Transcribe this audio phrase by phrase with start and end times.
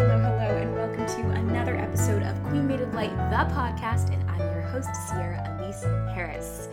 [0.00, 4.30] hello, hello, and welcome to another episode of Queen Made of Light, the podcast, and
[4.30, 5.82] I'm your host, Sierra Elise
[6.14, 6.68] Harris.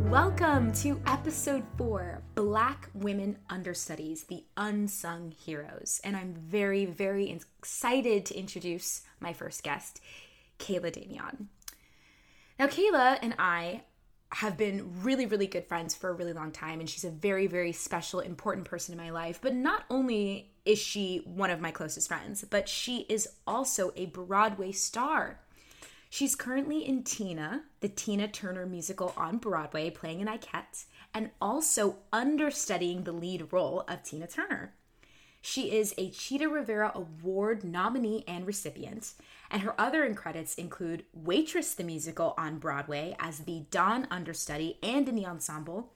[0.00, 6.00] Welcome to episode four Black Women Understudies, the Unsung Heroes.
[6.02, 10.00] And I'm very, very excited to introduce my first guest,
[10.58, 11.46] Kayla Davion.
[12.58, 13.82] Now, Kayla and I
[14.30, 17.46] have been really, really good friends for a really long time, and she's a very,
[17.46, 19.38] very special, important person in my life.
[19.40, 24.06] But not only is she one of my closest friends, but she is also a
[24.06, 25.40] Broadway star.
[26.08, 31.96] She's currently in Tina, the Tina Turner musical on Broadway, playing an Ikette, and also
[32.12, 34.74] understudying the lead role of Tina Turner.
[35.40, 39.12] She is a Chita Rivera Award nominee and recipient,
[39.50, 45.06] and her other credits include Waitress the Musical on Broadway as the Dawn understudy and
[45.06, 45.92] in the ensemble,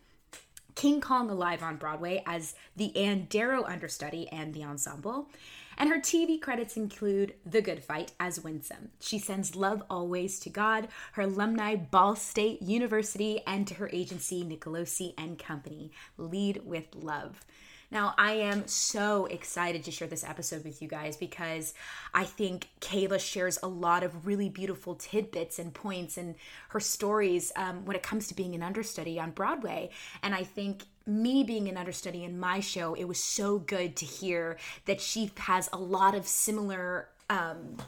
[0.78, 5.28] King Kong Alive on Broadway as the Ann Darrow understudy and the ensemble,
[5.76, 8.90] and her TV credits include The Good Fight as Winsome.
[9.00, 14.44] She sends love always to God, her alumni Ball State University, and to her agency
[14.44, 15.90] Nicolosi and Company.
[16.16, 17.44] Lead with love.
[17.90, 21.72] Now, I am so excited to share this episode with you guys because
[22.12, 26.34] I think Kayla shares a lot of really beautiful tidbits and points and
[26.68, 29.88] her stories um, when it comes to being an understudy on Broadway.
[30.22, 34.04] And I think me being an understudy in my show, it was so good to
[34.04, 37.08] hear that she has a lot of similar.
[37.30, 37.78] Um,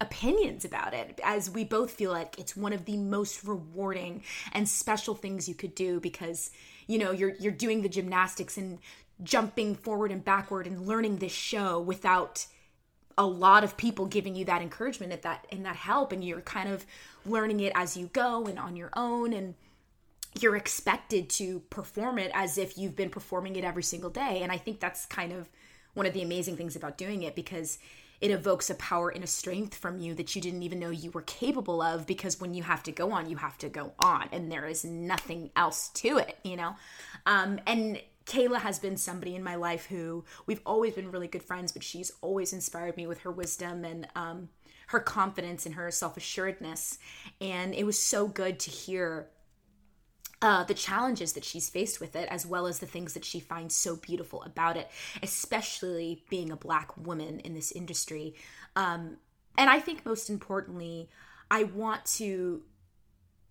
[0.00, 4.68] opinions about it as we both feel like it's one of the most rewarding and
[4.68, 6.50] special things you could do because
[6.88, 8.80] you know you're you're doing the gymnastics and
[9.22, 12.46] jumping forward and backward and learning this show without
[13.18, 16.12] a lot of people giving you that encouragement at that and that help.
[16.12, 16.86] And you're kind of
[17.26, 19.54] learning it as you go and on your own and
[20.40, 24.40] you're expected to perform it as if you've been performing it every single day.
[24.42, 25.48] And i think that's kind of
[25.94, 27.78] one of the amazing things about doing it because
[28.20, 31.10] it evokes a power and a strength from you that you didn't even know you
[31.10, 34.28] were capable of because when you have to go on you have to go on
[34.32, 36.74] and there is nothing else to it you know?
[37.26, 41.42] Um, and Kayla has been somebody in my life who we've always been really good
[41.42, 44.48] friends, but she's always inspired me with her wisdom and um,
[44.88, 46.98] her confidence and her self assuredness.
[47.40, 49.28] And it was so good to hear
[50.42, 53.38] uh, the challenges that she's faced with it, as well as the things that she
[53.38, 54.90] finds so beautiful about it,
[55.22, 58.34] especially being a Black woman in this industry.
[58.74, 59.18] Um,
[59.56, 61.08] and I think most importantly,
[61.50, 62.62] I want to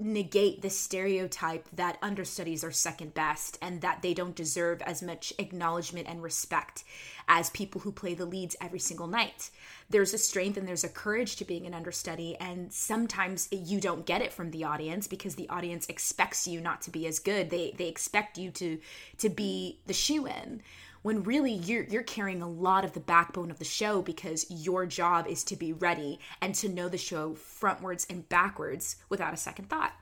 [0.01, 5.31] negate the stereotype that understudies are second best and that they don't deserve as much
[5.37, 6.83] acknowledgement and respect
[7.27, 9.49] as people who play the leads every single night.
[9.89, 14.05] There's a strength and there's a courage to being an understudy, and sometimes you don't
[14.05, 17.49] get it from the audience because the audience expects you not to be as good.
[17.49, 18.79] They they expect you to
[19.19, 20.61] to be the shoe in
[21.01, 24.85] when really you're you're carrying a lot of the backbone of the show because your
[24.85, 29.37] job is to be ready and to know the show frontwards and backwards without a
[29.37, 29.93] second thought.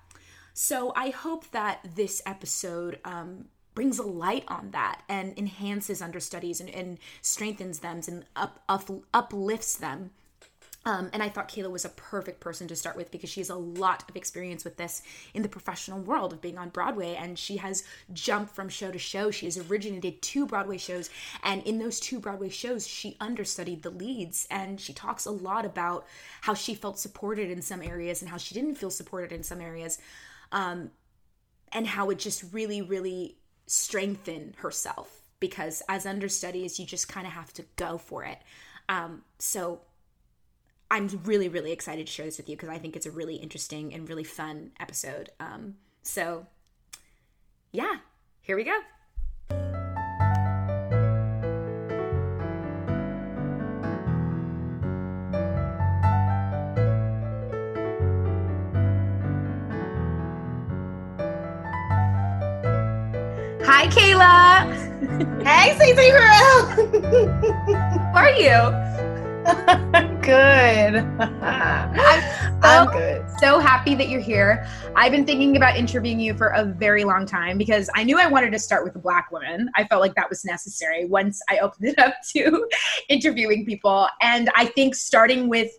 [0.54, 3.46] So I hope that this episode um,
[3.76, 8.90] brings a light on that and enhances understudies and, and strengthens them and up, up,
[9.14, 10.12] uplifts them
[10.86, 13.50] um, and I thought Kayla was a perfect person to start with because she has
[13.50, 15.02] a lot of experience with this
[15.34, 17.16] in the professional world of being on Broadway.
[17.16, 19.30] And she has jumped from show to show.
[19.30, 21.10] She has originated two Broadway shows.
[21.44, 24.48] And in those two Broadway shows, she understudied the leads.
[24.50, 26.08] And she talks a lot about
[26.42, 29.60] how she felt supported in some areas and how she didn't feel supported in some
[29.60, 30.00] areas.
[30.54, 30.92] Um,
[31.74, 33.36] and how it just really, really
[33.68, 38.40] strengthened herself because as understudies, you just kind of have to go for it.
[38.88, 39.82] Um, so
[40.92, 43.36] I'm really, really excited to share this with you because I think it's a really
[43.36, 45.30] interesting and really fun episode.
[45.40, 46.48] Um, so,
[47.72, 47.98] yeah,
[48.42, 48.80] here we go.
[63.64, 64.90] Hi, Kayla.
[65.44, 66.66] Hey, Cece Girl.
[68.14, 70.16] How are you?
[70.30, 70.96] good.
[71.20, 73.26] I'm, so, I'm good.
[73.40, 74.68] So happy that you're here.
[74.96, 78.28] I've been thinking about interviewing you for a very long time because I knew I
[78.28, 79.72] wanted to start with a black woman.
[79.76, 82.68] I felt like that was necessary once I opened it up to
[83.10, 84.08] interviewing people.
[84.22, 85.72] And I think starting with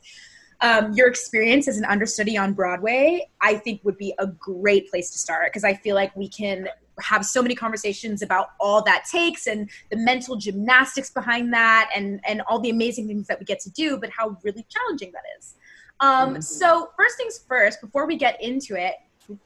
[0.62, 5.10] um, your experience as an understudy on Broadway, I think would be a great place
[5.12, 6.68] to start because I feel like we can
[7.00, 12.20] have so many conversations about all that takes and the mental gymnastics behind that and
[12.26, 15.22] and all the amazing things that we get to do but how really challenging that
[15.38, 15.54] is
[16.00, 16.40] um, mm-hmm.
[16.40, 18.94] so first things first before we get into it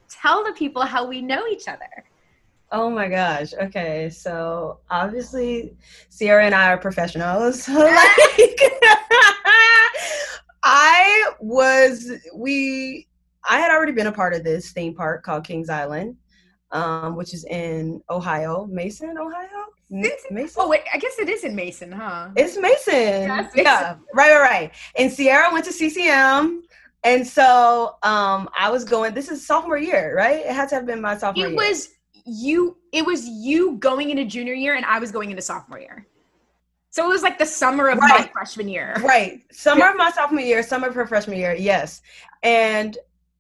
[0.09, 2.05] tell the people how we know each other
[2.73, 3.55] Oh my gosh.
[3.55, 4.11] Okay.
[4.11, 5.77] So obviously
[6.09, 7.69] Sierra and I are professionals.
[7.69, 7.89] like
[10.65, 13.07] I was we
[13.49, 16.17] I had already been a part of this theme park called Kings Island,
[16.71, 19.67] um, which is in Ohio, Mason, Ohio.
[19.91, 20.49] Mason.
[20.57, 22.31] Oh wait, I guess it is in Mason, huh?
[22.37, 22.95] It's Mason.
[22.95, 23.51] Yeah, Mason.
[23.57, 24.73] yeah, right, right, right.
[24.97, 26.63] And Sierra went to CCM.
[27.05, 29.13] And so um, I was going.
[29.13, 30.41] This is sophomore year, right?
[30.41, 31.47] It had to have been my sophomore.
[31.47, 31.57] It year.
[31.57, 31.91] was
[32.25, 32.79] you.
[32.93, 36.07] It was you going into junior year, and I was going into sophomore year.
[36.95, 38.21] So it was like the summer of right.
[38.21, 38.95] my freshman year.
[39.03, 39.41] Right.
[39.51, 42.03] Summer of my sophomore year, summer of her freshman year, yes.
[42.45, 42.97] And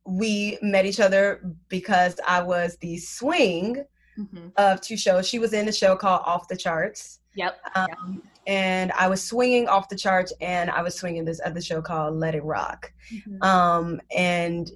[0.06, 3.84] we met each other because I was the swing
[4.18, 4.48] mm-hmm.
[4.56, 5.26] of two shows.
[5.26, 7.20] She was in a show called Off the Charts.
[7.36, 7.58] Yep.
[7.74, 8.32] Um, yep.
[8.46, 12.14] And I was swinging off the charts, and I was swinging this other show called
[12.14, 12.92] Let It Rock.
[13.12, 13.42] Mm-hmm.
[13.42, 14.70] Um, and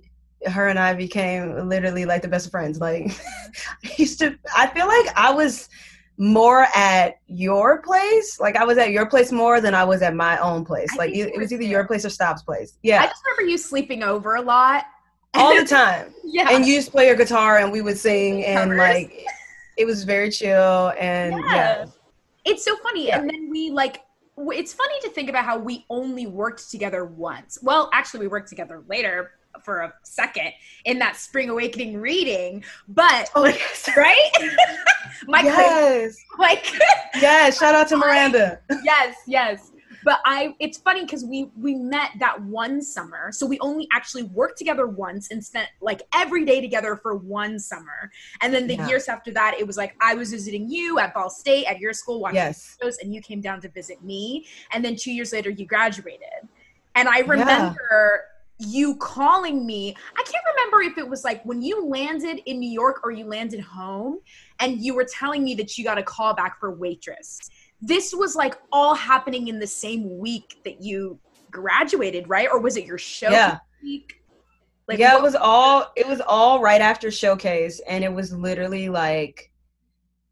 [0.46, 2.81] her and I became literally like the best of friends.
[2.81, 3.10] Like,
[3.84, 5.69] I used to, I feel like I was
[6.16, 8.40] more at your place.
[8.40, 10.88] Like I was at your place more than I was at my own place.
[10.94, 12.76] I like it, it was either your place or Stop's place.
[12.82, 13.02] Yeah.
[13.02, 14.84] I just remember you sleeping over a lot.
[15.34, 16.14] All the time.
[16.25, 16.48] yeah.
[16.50, 18.78] And you just play your guitar and we would sing and Covers.
[18.78, 19.25] like
[19.76, 21.54] it was very chill and yeah.
[21.54, 21.86] yeah.
[22.44, 23.08] It's so funny.
[23.08, 23.20] Yeah.
[23.20, 24.02] And then we like
[24.36, 27.58] it's funny to think about how we only worked together once.
[27.60, 29.32] Well, actually we worked together later,
[29.62, 30.52] for a second
[30.84, 33.88] in that spring awakening reading but oh, yes.
[33.96, 34.31] right
[35.26, 36.72] my yes like
[37.20, 39.72] yes shout out to miranda yes yes
[40.04, 44.24] but i it's funny because we we met that one summer so we only actually
[44.24, 48.10] worked together once and spent like every day together for one summer
[48.42, 48.88] and then the yeah.
[48.88, 51.92] years after that it was like i was visiting you at ball state at your
[51.92, 52.76] school watching yes.
[52.80, 56.48] shows and you came down to visit me and then two years later you graduated
[56.94, 59.96] and i remember yeah you calling me.
[60.16, 63.24] I can't remember if it was like when you landed in New York or you
[63.24, 64.18] landed home
[64.58, 67.50] and you were telling me that you got a call back for waitress.
[67.80, 71.19] This was like all happening in the same week that you
[71.50, 72.48] graduated, right?
[72.50, 73.58] Or was it your show yeah.
[73.82, 74.22] week?
[74.88, 78.88] Like Yeah, it was all it was all right after showcase and it was literally
[78.88, 79.52] like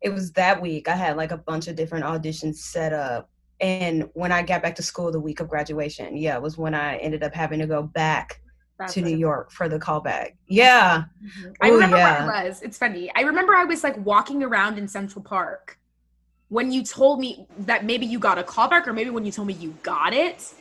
[0.01, 0.89] it was that week.
[0.89, 4.75] I had like a bunch of different auditions set up and when I got back
[4.77, 7.67] to school the week of graduation, yeah, it was when I ended up having to
[7.67, 8.41] go back
[8.79, 10.33] That's to New York for the callback.
[10.47, 11.05] Yeah.
[11.25, 11.53] Mm-hmm.
[11.63, 12.27] I remember yeah.
[12.27, 12.63] where it was.
[12.63, 13.11] It's funny.
[13.17, 15.79] I remember I was like walking around in Central Park
[16.49, 19.49] when you told me that maybe you got a callback or maybe when you told
[19.49, 20.53] me you got it.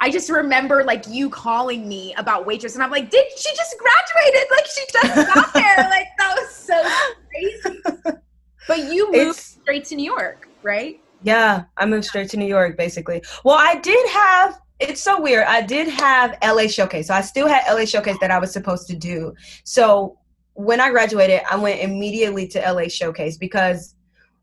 [0.00, 3.76] I just remember like you calling me about waitress, and I'm like, did she just
[3.78, 4.48] graduated?
[4.50, 5.76] Like she just got there.
[5.90, 6.82] like that was so
[7.28, 8.18] crazy.
[8.66, 11.00] But you moved it's, straight to New York, right?
[11.22, 13.22] Yeah, I moved straight to New York basically.
[13.44, 15.44] Well, I did have it's so weird.
[15.46, 17.06] I did have LA Showcase.
[17.06, 19.34] So I still had LA Showcase that I was supposed to do.
[19.62, 20.18] So
[20.54, 23.94] when I graduated, I went immediately to LA Showcase because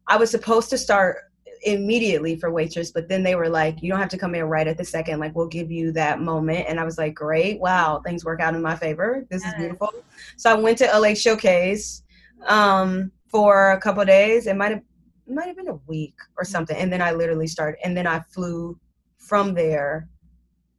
[0.08, 1.18] I was supposed to start
[1.64, 4.68] immediately for waitress, but then they were like, you don't have to come in right
[4.68, 5.20] at the second.
[5.20, 6.66] Like, we'll give you that moment.
[6.68, 7.60] And I was like, great.
[7.60, 8.02] Wow.
[8.04, 9.26] Things work out in my favor.
[9.30, 9.94] This is beautiful.
[10.38, 12.04] So I went to LA Showcase
[12.48, 14.48] um, for a couple days.
[14.48, 14.82] It might have
[15.28, 16.76] might have been a week or something.
[16.76, 18.78] And then I literally started, and then I flew
[19.18, 20.10] from there,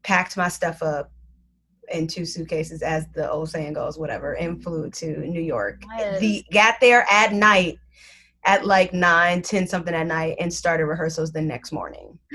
[0.03, 1.11] packed my stuff up
[1.93, 5.83] in two suitcases, as the old saying goes, whatever, and flew to New York.
[5.97, 6.21] Yes.
[6.21, 7.79] The got there at night,
[8.45, 12.19] at like nine, ten something at night, and started rehearsals the next morning.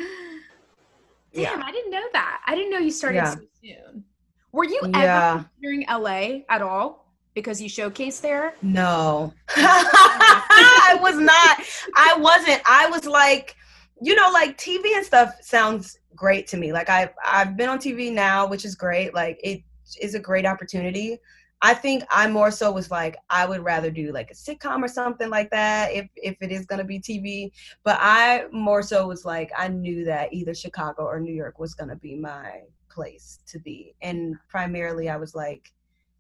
[1.34, 1.62] Damn, yeah.
[1.64, 2.42] I didn't know that.
[2.48, 3.36] I didn't know you started yeah.
[3.36, 4.04] so soon.
[4.52, 5.44] Were you ever yeah.
[5.44, 7.08] considering LA at all?
[7.38, 8.56] because you showcased there?
[8.64, 9.32] No.
[9.50, 11.64] I was not.
[11.96, 12.64] I wasn't.
[12.66, 13.56] I was like,
[14.02, 16.74] you know, like TV and stuff sounds great to me.
[16.74, 19.14] Like I I've been on TV now, which is great.
[19.14, 19.62] Like it
[20.02, 21.20] is a great opportunity.
[21.62, 24.88] I think I more so was like I would rather do like a sitcom or
[24.88, 27.52] something like that if if it is going to be TV.
[27.84, 31.74] But I more so was like I knew that either Chicago or New York was
[31.74, 33.96] going to be my place to be.
[34.02, 35.72] And primarily I was like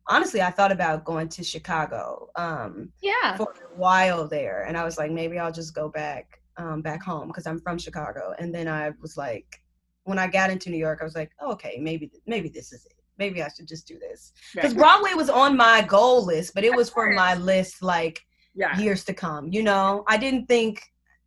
[0.08, 2.29] honestly, I thought about going to Chicago.
[2.36, 3.36] Um, yeah.
[3.36, 7.03] For a while there, and I was like, maybe I'll just go back um, back
[7.03, 8.34] home because I'm from Chicago.
[8.39, 9.62] And then I was like,
[10.03, 12.86] when I got into New York, I was like, oh, okay, maybe maybe this is
[12.86, 12.94] it.
[13.17, 14.79] Maybe I should just do this because right.
[14.79, 18.77] Broadway was on my goal list, but it was for my list like yeah.
[18.77, 19.47] years to come.
[19.50, 20.81] You know, I didn't think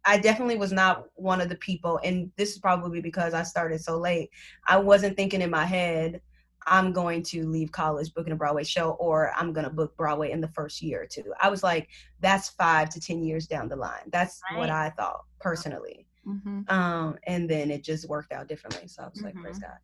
[0.04, 3.80] I definitely was not one of the people, and this is probably because I started
[3.80, 4.30] so late.
[4.66, 6.20] I wasn't thinking in my head,
[6.66, 10.30] I'm going to leave college booking a Broadway show or I'm going to book Broadway
[10.30, 11.32] in the first year or two.
[11.40, 11.88] I was like,
[12.20, 14.09] that's five to 10 years down the line.
[14.12, 14.59] That's right.
[14.59, 16.06] what I thought personally.
[16.26, 16.62] Mm-hmm.
[16.68, 18.87] Um, and then it just worked out differently.
[18.88, 19.26] So I was mm-hmm.
[19.26, 19.64] like, praise mm-hmm.
[19.64, 19.78] God.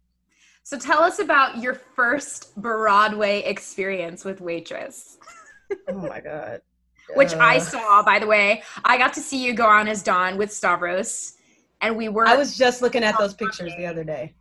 [0.67, 5.17] So tell us about your first Broadway experience with Waitress.
[5.89, 6.61] oh my God.
[7.15, 8.65] which uh, I saw, by the way.
[8.85, 11.35] I got to see you go on as Dawn with Stavros,
[11.83, 12.27] and we were.
[12.27, 14.35] I was just looking at those pictures the other day.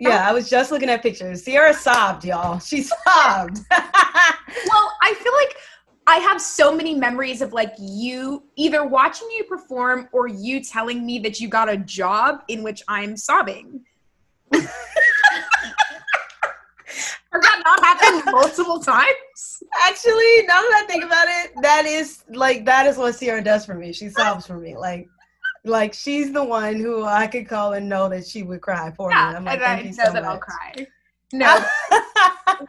[0.00, 1.44] Yeah, I was just looking at pictures.
[1.44, 2.58] Sierra sobbed, y'all.
[2.58, 3.60] She sobbed.
[3.70, 5.56] well, I feel like
[6.08, 11.06] I have so many memories of like you either watching you perform or you telling
[11.06, 13.84] me that you got a job in which I'm sobbing.
[17.42, 19.62] Has that not happened multiple times?
[19.84, 23.64] Actually, now that I think about it, that is like that is what Sierra does
[23.66, 23.92] for me.
[23.92, 24.76] She sobs for me.
[24.76, 25.08] Like
[25.64, 29.10] like she's the one who I could call and know that she would cry for
[29.10, 29.36] yeah, me.
[29.36, 30.24] I'm like, and I know so much.
[30.24, 30.86] I'll cry.
[31.30, 31.62] No,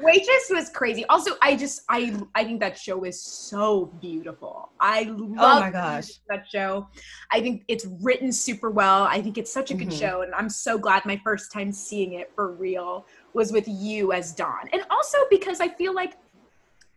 [0.01, 1.05] waitress was crazy.
[1.05, 4.71] Also, I just I I think that show is so beautiful.
[4.81, 6.89] I love oh my gosh that show.
[7.31, 9.03] I think it's written super well.
[9.03, 9.97] I think it's such a good mm-hmm.
[9.97, 14.11] show, and I'm so glad my first time seeing it for real was with you
[14.13, 16.17] as Dawn, and also because I feel like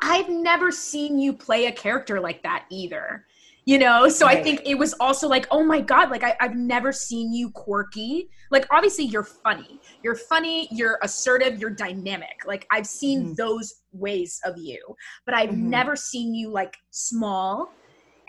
[0.01, 3.25] I've never seen you play a character like that either
[3.65, 4.39] you know so right.
[4.39, 7.51] i think it was also like oh my god like I, i've never seen you
[7.51, 13.35] quirky like obviously you're funny you're funny you're assertive you're dynamic like i've seen mm-hmm.
[13.35, 14.81] those ways of you
[15.27, 15.71] but i've mm-hmm.
[15.71, 17.73] never seen you like small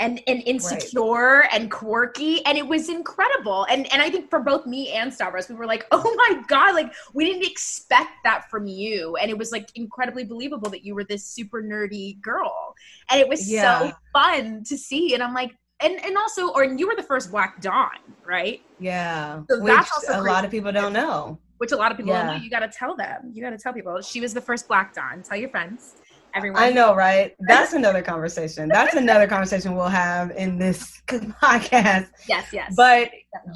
[0.03, 1.49] and and insecure right.
[1.53, 3.65] and quirky and it was incredible.
[3.69, 6.75] And and i think for both me and stavros we were like oh my god
[6.75, 9.15] like we didn't expect that from you.
[9.17, 12.75] And it was like incredibly believable that you were this super nerdy girl.
[13.09, 13.79] And it was yeah.
[13.79, 15.13] so fun to see.
[15.13, 18.61] And i'm like and and also or you were the first black dawn right?
[18.79, 19.41] Yeah.
[19.49, 20.29] So which that's also a crazy.
[20.29, 21.39] lot of people don't know.
[21.57, 22.25] Which a lot of people yeah.
[22.25, 22.43] don't know.
[22.43, 23.31] You got to tell them.
[23.31, 24.01] You got to tell people.
[24.01, 25.23] She was the first black dawn.
[25.23, 25.95] Tell your friends
[26.33, 26.61] everyone.
[26.61, 27.35] I know, right?
[27.39, 28.69] That's another conversation.
[28.69, 32.09] That's another conversation we'll have in this podcast.
[32.27, 32.73] Yes, yes.
[32.75, 33.11] But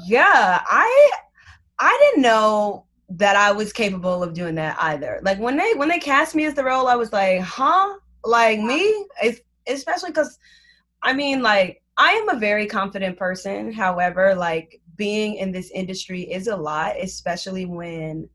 [0.06, 1.10] yeah, I
[1.78, 5.20] I didn't know that I was capable of doing that either.
[5.22, 7.94] Like when they when they cast me as the role, I was like, huh?
[8.24, 9.06] Like me?
[9.66, 10.38] especially because
[11.02, 13.72] I mean, like I am a very confident person.
[13.72, 18.28] However, like being in this industry is a lot, especially when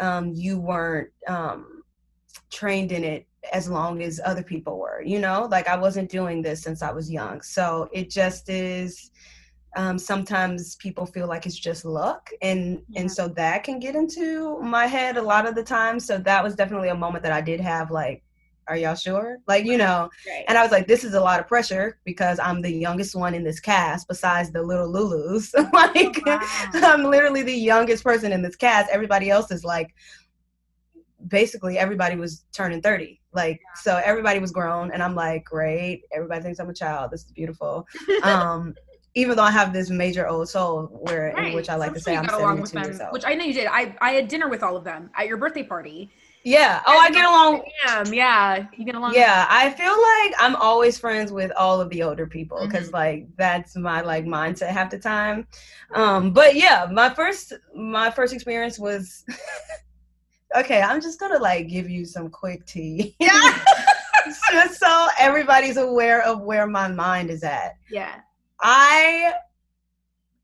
[0.00, 1.82] um, you weren't um,
[2.50, 5.48] trained in it as long as other people were you know?
[5.50, 7.40] Like i wasn't doing this since i was young.
[7.42, 9.10] So it just is
[9.76, 13.00] um, sometimes people feel like it's just luck and yeah.
[13.00, 16.00] and so that can get into my head a lot of the time.
[16.00, 18.22] So that was definitely a moment that i did have like
[18.68, 19.38] are y'all sure?
[19.46, 20.08] Like you know?
[20.26, 20.44] Right.
[20.48, 23.34] and i was like this is a lot of pressure because i'm the youngest one
[23.34, 25.52] in this cast besides the little lulus.
[25.72, 26.92] Like oh, wow.
[26.92, 28.90] i'm literally the youngest person in this cast.
[28.90, 29.94] Everybody else is like
[31.28, 36.42] basically everybody was turning 30 like so everybody was grown and i'm like great everybody
[36.42, 37.86] thinks i'm a child this is beautiful
[38.22, 38.74] um
[39.14, 41.48] even though i have this major old soul where right.
[41.48, 43.66] in which i like to say i'm 72 years old which i know you did
[43.66, 46.10] i i had dinner with all of them at your birthday party
[46.46, 46.80] yeah.
[46.86, 47.64] Oh, I get along.
[47.84, 48.66] Yeah, yeah.
[48.76, 49.14] You get along.
[49.14, 52.94] Yeah, I feel like I'm always friends with all of the older people because mm-hmm.
[52.94, 55.48] like that's my like mindset half the time.
[55.92, 59.24] Um, but yeah, my first my first experience was
[60.54, 63.16] okay, I'm just gonna like give you some quick tea.
[63.20, 63.64] Yeah.
[64.50, 67.76] just so everybody's aware of where my mind is at.
[67.90, 68.20] Yeah.
[68.60, 69.34] I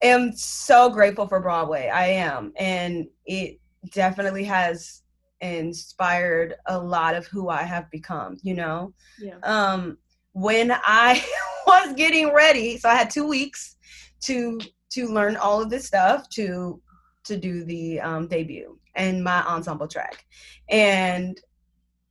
[0.02, 1.88] am so grateful for Broadway.
[1.88, 2.52] I am.
[2.56, 3.59] And it
[3.90, 5.02] definitely has
[5.40, 8.94] inspired a lot of who I have become, you know?
[9.18, 9.38] Yeah.
[9.42, 9.99] Um
[10.32, 11.25] when I
[11.66, 13.76] was getting ready, so I had two weeks
[14.23, 16.80] to to learn all of this stuff to
[17.25, 20.25] to do the um, debut and my ensemble track.
[20.69, 21.41] And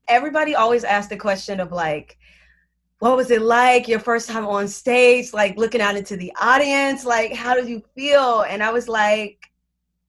[0.07, 2.17] everybody always asked the question of like,
[2.99, 7.03] what was it like your first time on stage, like looking out into the audience?
[7.03, 8.41] Like, how did you feel?
[8.41, 9.51] And I was like,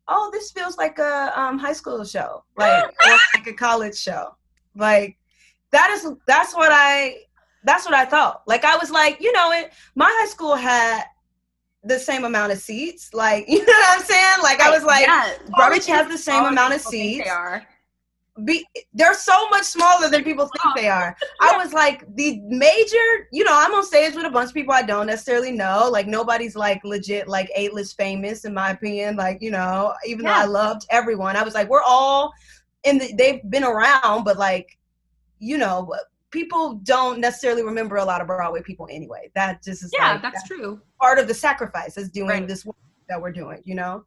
[0.08, 2.84] oh, this feels like a um, high school show, like
[3.34, 4.36] like a college show.
[4.76, 5.16] Like
[5.70, 7.16] that is that's what I
[7.64, 8.42] that's what I thought.
[8.46, 11.04] Like I was like, you know, it my high school had
[11.84, 13.12] the same amount of seats.
[13.12, 14.42] Like, you know what I'm saying?
[14.42, 15.34] Like, I was like, yeah.
[15.88, 17.24] Has the same amount of seats.
[17.24, 17.66] They are.
[18.44, 21.14] Be, they're so much smaller than people think they are.
[21.42, 24.72] I was like, the major, you know, I'm on stage with a bunch of people
[24.72, 25.90] I don't necessarily know.
[25.92, 29.16] Like, nobody's like legit, like A-list famous, in my opinion.
[29.16, 30.32] Like, you know, even yeah.
[30.32, 32.32] though I loved everyone, I was like, we're all
[32.84, 34.78] in the, they've been around, but like,
[35.38, 35.94] you know,
[36.32, 39.30] people don't necessarily remember a lot of Broadway people anyway.
[39.34, 40.80] That just is yeah, like, that's, that's, true.
[41.00, 42.48] Part of the sacrifice is doing right.
[42.48, 42.76] this work
[43.08, 44.04] that we're doing, you know.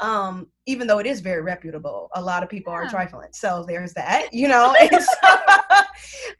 [0.00, 2.80] Um, even though it is very reputable, a lot of people yeah.
[2.80, 3.28] are trifling.
[3.32, 4.74] So there's that, you know.
[4.80, 5.38] and, so,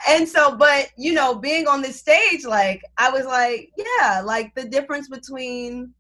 [0.09, 4.55] and so, but you know, being on this stage, like I was like, yeah, like
[4.55, 5.93] the difference between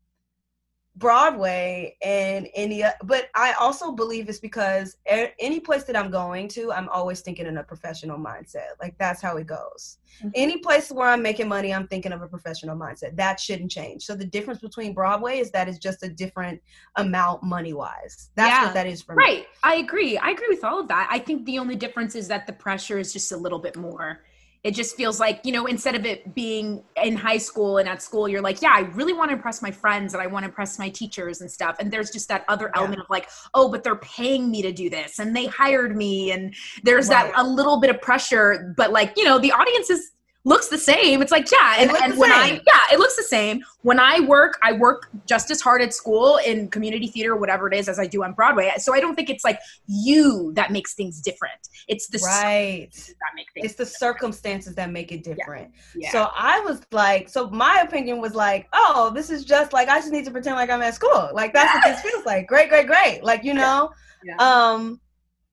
[0.96, 6.72] Broadway and any, but I also believe it's because any place that I'm going to,
[6.72, 8.76] I'm always thinking in a professional mindset.
[8.80, 9.98] Like that's how it goes.
[10.18, 10.28] Mm-hmm.
[10.36, 13.16] Any place where I'm making money, I'm thinking of a professional mindset.
[13.16, 14.04] That shouldn't change.
[14.04, 16.62] So the difference between Broadway is that it's just a different
[16.94, 18.30] amount money wise.
[18.36, 18.64] That's yeah.
[18.64, 19.26] what that is for right.
[19.26, 19.34] me.
[19.38, 19.46] Right.
[19.64, 20.16] I agree.
[20.16, 21.08] I agree with all of that.
[21.10, 24.20] I think the only difference is that the pressure is just a little bit more
[24.64, 28.02] it just feels like you know instead of it being in high school and at
[28.02, 30.48] school you're like yeah i really want to impress my friends and i want to
[30.48, 32.80] impress my teachers and stuff and there's just that other yeah.
[32.80, 36.32] element of like oh but they're paying me to do this and they hired me
[36.32, 37.32] and there's right.
[37.32, 40.13] that a little bit of pressure but like you know the audience is
[40.46, 41.22] looks the same.
[41.22, 41.76] It's like, yeah.
[41.78, 43.62] And, and when I, yeah, it looks the same.
[43.80, 47.74] When I work, I work just as hard at school in community theater, whatever it
[47.74, 48.70] is, as I do on Broadway.
[48.76, 51.68] So I don't think it's like you that makes things different.
[51.88, 52.90] It's the right.
[52.92, 53.98] That make things it's the different.
[53.98, 55.72] circumstances that make it different.
[55.94, 56.02] Yeah.
[56.02, 56.12] Yeah.
[56.12, 59.98] So I was like, so my opinion was like, oh, this is just like, I
[59.98, 61.30] just need to pretend like I'm at school.
[61.32, 62.46] Like that's what this feels like.
[62.48, 63.24] Great, great, great.
[63.24, 64.36] Like, you know, yeah.
[64.38, 65.00] um,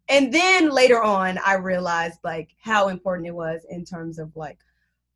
[0.09, 4.57] and then later on, I realized like how important it was in terms of like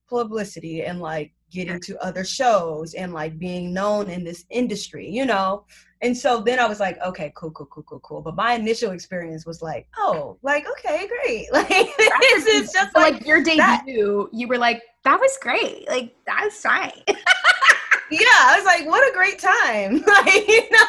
[0.08, 5.26] publicity and like getting to other shows and like being known in this industry, you
[5.26, 5.66] know?
[6.02, 8.22] And so then I was like, okay, cool, cool, cool, cool, cool.
[8.22, 11.48] But my initial experience was like, oh, like, okay, great.
[11.54, 14.38] Like, this is just so like, like, your debut, that.
[14.38, 15.88] you were like, that was great.
[15.88, 16.92] Like, that's fine.
[17.08, 19.94] yeah, I was like, what a great time.
[20.26, 20.86] like, you know,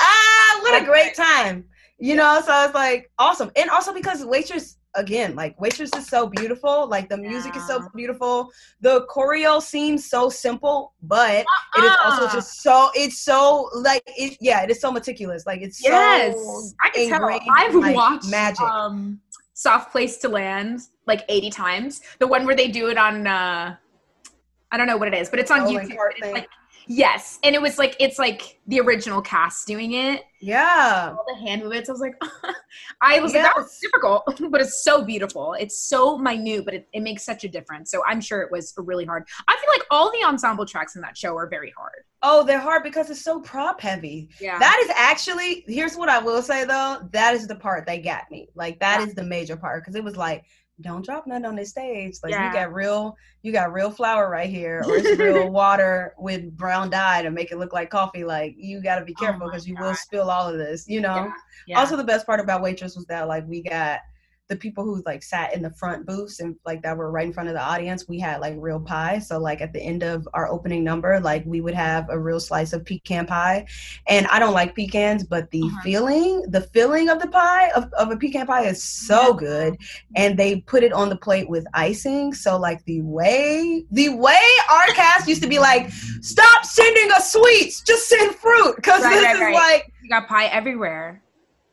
[0.00, 1.64] ah, what a great time.
[1.98, 3.50] You know, so I was like, awesome.
[3.56, 7.60] And also because Waitress again like waitress is so beautiful like the music yeah.
[7.60, 11.78] is so beautiful the choreo seems so simple but uh-uh.
[11.78, 12.32] it is also uh-uh.
[12.32, 16.70] just so it's so like it yeah it is so meticulous like it's yes so
[16.82, 19.20] i can tell i've like, watched magic um
[19.54, 23.76] soft place to land like 80 times the one where they do it on uh
[24.72, 26.48] i don't know what it is but it's on youtube it's like
[26.92, 30.24] Yes, and it was like it's like the original cast doing it.
[30.40, 31.88] Yeah, all the hand movements.
[31.88, 32.20] I was like,
[33.00, 33.44] I was yes.
[33.44, 35.52] like, that was difficult, but it's so beautiful.
[35.52, 37.92] It's so minute, but it, it makes such a difference.
[37.92, 39.22] So I'm sure it was really hard.
[39.46, 42.02] I feel like all the ensemble tracks in that show are very hard.
[42.22, 44.28] Oh, they're hard because it's so prop heavy.
[44.40, 45.64] Yeah, that is actually.
[45.68, 47.08] Here's what I will say though.
[47.12, 48.48] That is the part that got me.
[48.56, 49.06] Like that yeah.
[49.06, 50.44] is the major part because it was like
[50.80, 52.16] don't drop nothing on this stage.
[52.22, 52.48] Like yeah.
[52.48, 56.90] you got real, you got real flour right here, or it's real water with brown
[56.90, 58.24] dye to make it look like coffee.
[58.24, 59.86] Like you got to be oh careful because oh you God.
[59.86, 60.88] will spill all of this.
[60.88, 61.14] You know.
[61.14, 61.32] Yeah.
[61.66, 61.80] Yeah.
[61.80, 64.00] Also, the best part about waitress was that like we got
[64.50, 67.32] the people who like sat in the front booths and like that were right in
[67.32, 69.20] front of the audience, we had like real pie.
[69.20, 72.40] So like at the end of our opening number, like we would have a real
[72.40, 73.66] slice of pecan pie.
[74.08, 75.80] And I don't like pecans, but the uh-huh.
[75.84, 79.78] feeling, the feeling of the pie of, of a pecan pie is so good.
[80.16, 82.34] And they put it on the plate with icing.
[82.34, 85.90] So like the way the way our cast used to be like,
[86.22, 88.82] stop sending us sweets, just send fruit.
[88.82, 89.54] Cause right, this right, is right.
[89.54, 91.22] like you got pie everywhere.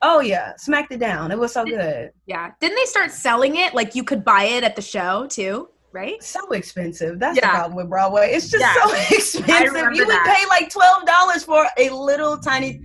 [0.10, 1.34] Oh yeah, smacked it down.
[1.34, 2.12] It was so good.
[2.28, 2.52] Yeah.
[2.62, 5.68] Didn't they start selling it like you could buy it at the show too?
[5.92, 6.24] Right?
[6.24, 7.20] So expensive.
[7.20, 7.48] That's yeah.
[7.48, 8.32] the problem with Broadway.
[8.32, 8.74] It's just yeah.
[8.74, 9.94] so expensive.
[9.94, 12.80] You would pay like twelve dollars for a little tiny.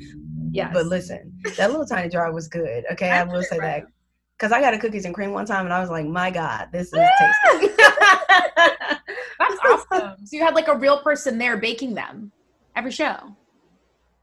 [0.50, 0.72] Yeah.
[0.72, 2.84] But listen, that little tiny jar was good.
[2.90, 3.84] Okay, I will say that
[4.36, 6.70] because I got a cookies and cream one time and I was like, my God,
[6.72, 7.68] this is tasty.
[7.78, 10.26] That's awesome.
[10.26, 12.32] So you had like a real person there baking them
[12.74, 13.36] every show.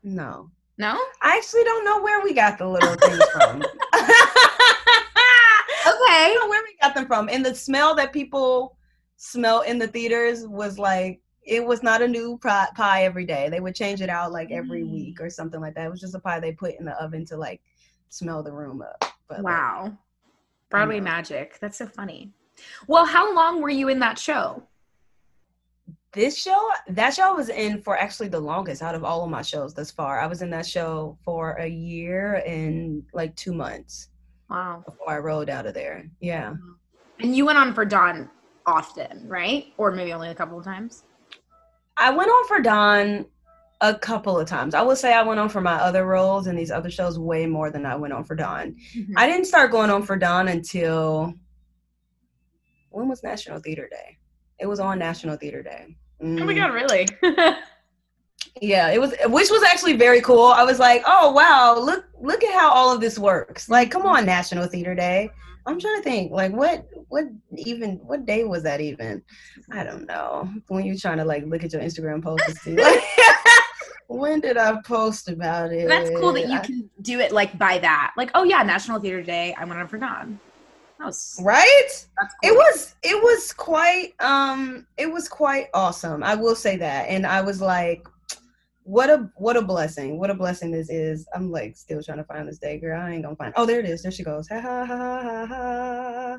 [0.03, 0.51] No.
[0.79, 0.97] No?
[1.21, 3.57] I actually don't know where we got the little things from.
[3.57, 3.67] okay.
[5.85, 7.27] I don't know where we got them from.
[7.29, 8.77] And the smell that people
[9.17, 13.49] smell in the theaters was like, it was not a new pie every day.
[13.49, 14.91] They would change it out like every mm.
[14.91, 15.85] week or something like that.
[15.85, 17.61] It was just a pie they put in the oven to like
[18.07, 19.03] smell the room up.
[19.27, 19.81] But, wow.
[19.83, 19.93] Like,
[20.69, 21.59] Broadway magic.
[21.59, 22.31] That's so funny.
[22.87, 24.63] Well, how long were you in that show?
[26.13, 29.29] This show that show I was in for actually the longest out of all of
[29.29, 30.19] my shows thus far.
[30.19, 34.09] I was in that show for a year and like two months
[34.49, 34.83] wow.
[34.85, 36.09] before i rolled out of there.
[36.19, 36.55] Yeah.
[37.19, 38.29] And you went on for dawn
[38.65, 39.67] often right?
[39.77, 41.03] Or maybe only a couple of times?
[41.97, 43.25] I went on for dawn
[43.81, 44.73] a couple of times.
[44.73, 47.45] I would say i went on for my other roles in these other shows way
[47.45, 48.75] more than i went on for dawn.
[48.95, 49.13] Mm-hmm.
[49.15, 51.33] i didn't start going on for dawn until
[52.89, 54.17] when was national theater day?
[54.59, 55.95] It was on National Theater Day.
[56.21, 56.41] Mm.
[56.41, 57.08] Oh my god, really?
[58.62, 60.47] yeah, it was which was actually very cool.
[60.47, 64.05] I was like, "Oh, wow, look look at how all of this works." Like, come
[64.05, 65.29] on, National Theater Day.
[65.65, 69.21] I'm trying to think, like, what what even what day was that even?
[69.71, 70.49] I don't know.
[70.67, 73.03] When you're trying to like look at your Instagram posts and see like
[74.08, 75.88] when did I post about it?
[75.88, 78.13] That's cool that you can do it like by that.
[78.17, 79.55] Like, oh yeah, National Theater Day.
[79.58, 79.97] I went on for
[80.99, 82.27] was, right cool.
[82.43, 87.25] it was it was quite um it was quite awesome i will say that and
[87.25, 88.05] i was like
[88.83, 90.17] what a what a blessing.
[90.17, 91.27] What a blessing this is.
[91.35, 92.99] I'm like still trying to find this day, girl.
[92.99, 93.53] I ain't gonna find.
[93.55, 94.01] Oh, there it is.
[94.01, 94.47] There she goes.
[94.49, 96.38] Ha ha ha ha ha.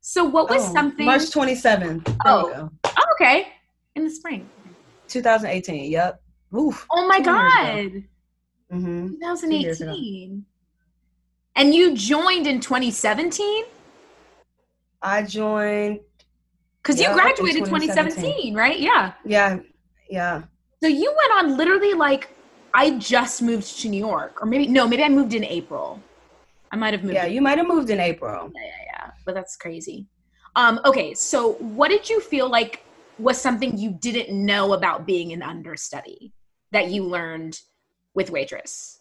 [0.00, 1.04] So what was Oh, something?
[1.04, 2.06] March 27th.
[2.06, 2.70] There Oh.
[2.86, 3.48] oh, okay,
[3.96, 4.48] in the spring.
[5.08, 5.90] 2018.
[5.92, 6.22] Yep.
[6.58, 6.86] Oof.
[6.90, 8.02] Oh my god,
[8.72, 9.08] Mm-hmm.
[9.20, 10.42] 2018.
[11.56, 13.64] And you joined in 2017
[15.02, 16.00] I joined.
[16.82, 18.22] because Yeah, you graduated 2017.
[18.22, 18.78] 2017, right?
[18.78, 19.12] Yeah.
[19.24, 19.58] Yeah.
[20.08, 20.42] Yeah.
[20.82, 22.34] So you went on literally like
[22.72, 26.00] I just moved to New York, or maybe no, maybe I moved in April.
[26.72, 27.14] I might have moved.
[27.14, 27.26] Yeah.
[27.26, 28.50] You might have moved in April.
[28.54, 29.10] yeah, yeah, yeah.
[29.26, 30.06] But that's crazy.
[30.56, 32.84] Um, okay, so what did you feel like
[33.18, 36.32] was something you didn't know about being an understudy
[36.72, 37.60] that you learned
[38.14, 38.98] with waitress?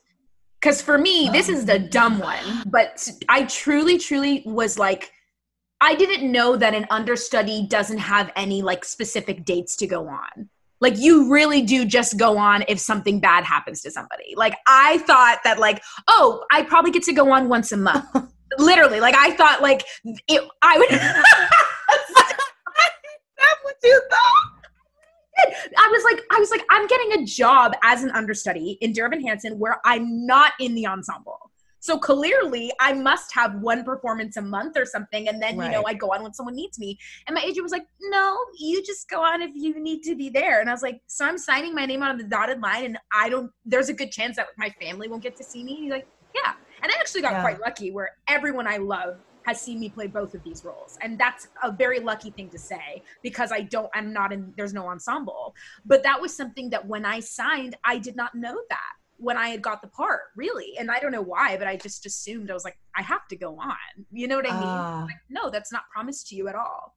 [0.59, 5.11] Because for me, this is the dumb one, but I truly, truly was like,
[5.81, 10.49] I didn't know that an understudy doesn't have any like specific dates to go on.
[10.81, 14.33] Like you really do just go on if something bad happens to somebody.
[14.35, 18.05] Like I thought that like, oh, I probably get to go on once a month.
[18.57, 21.23] Literally, like I thought like it I would That's
[23.63, 24.59] what you thought.
[25.77, 29.05] I was like, I was like, I'm getting a job as an understudy in Dear
[29.05, 31.48] Evan Hansen where I'm not in the ensemble.
[31.79, 35.83] So clearly, I must have one performance a month or something, and then you know
[35.85, 36.97] I go on when someone needs me.
[37.27, 40.29] And my agent was like, "No, you just go on if you need to be
[40.29, 42.97] there." And I was like, "So I'm signing my name on the dotted line, and
[43.13, 43.51] I don't.
[43.65, 46.53] There's a good chance that my family won't get to see me." He's like, "Yeah,"
[46.81, 47.41] and I actually got Yeah.
[47.41, 51.17] quite lucky where everyone I love has seen me play both of these roles, and
[51.17, 53.89] that's a very lucky thing to say because I don't.
[53.93, 54.53] I'm not in.
[54.57, 58.59] There's no ensemble, but that was something that when I signed, I did not know
[58.69, 60.77] that when I had got the part, really.
[60.79, 63.35] And I don't know why, but I just assumed I was like, I have to
[63.35, 63.75] go on.
[64.11, 64.63] You know what I mean?
[64.63, 65.03] Ah.
[65.05, 66.95] like, no, that's not promised to you at all.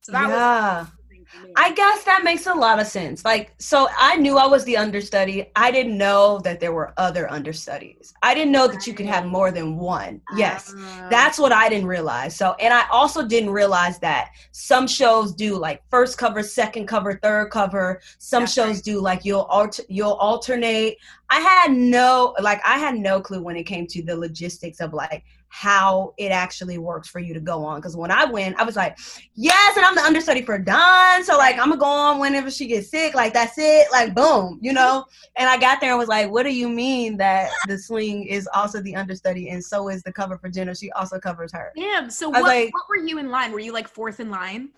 [0.00, 0.80] So that yeah.
[0.80, 0.88] was
[1.32, 1.52] the thing for me.
[1.56, 3.24] I guess that makes a lot of sense.
[3.24, 5.50] Like, so I knew I was the understudy.
[5.56, 8.14] I didn't know that there were other understudies.
[8.22, 10.20] I didn't know that you could have more than one.
[10.36, 10.72] Yes.
[10.76, 11.08] Ah.
[11.10, 12.36] That's what I didn't realize.
[12.36, 17.18] So, and I also didn't realize that some shows do like first cover, second cover,
[17.22, 18.00] third cover.
[18.18, 20.98] Some shows do like you'll alter, you'll alternate.
[21.30, 24.92] I had no like I had no clue when it came to the logistics of
[24.92, 25.24] like
[25.54, 27.78] how it actually works for you to go on.
[27.78, 28.98] Because when I went, I was like,
[29.34, 31.22] yes, and I'm the understudy for Dawn.
[31.22, 33.14] So like I'm gonna go on whenever she gets sick.
[33.14, 33.86] Like that's it.
[33.92, 35.04] Like boom, you know.
[35.36, 38.48] And I got there and was like, what do you mean that the swing is
[38.52, 40.74] also the understudy and so is the cover for Jenna?
[40.74, 41.70] She also covers her.
[41.76, 42.10] Damn.
[42.10, 43.52] So what, like- what were you in line?
[43.52, 44.70] Were you like fourth in line?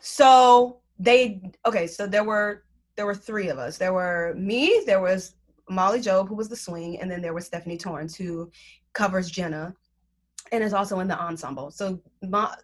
[0.00, 2.64] So they okay, so there were
[2.96, 3.78] there were three of us.
[3.78, 5.36] There were me, there was
[5.70, 8.50] Molly Jobe, who was the swing, and then there was Stephanie Torns, who
[8.92, 9.72] covers Jenna
[10.52, 11.70] and is also in the ensemble.
[11.70, 12.00] So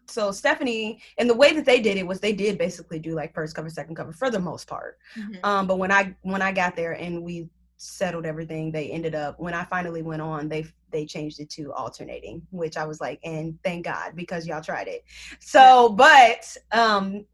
[0.06, 3.34] so Stephanie and the way that they did it was they did basically do like
[3.34, 4.98] first cover, second cover for the most part.
[5.44, 9.38] Um, but when I when I got there and we settled everything, they ended up
[9.40, 13.18] when I finally went on, they they changed it to alternating, which I was like,
[13.24, 15.04] and thank God because y'all tried it.
[15.40, 17.24] So, but um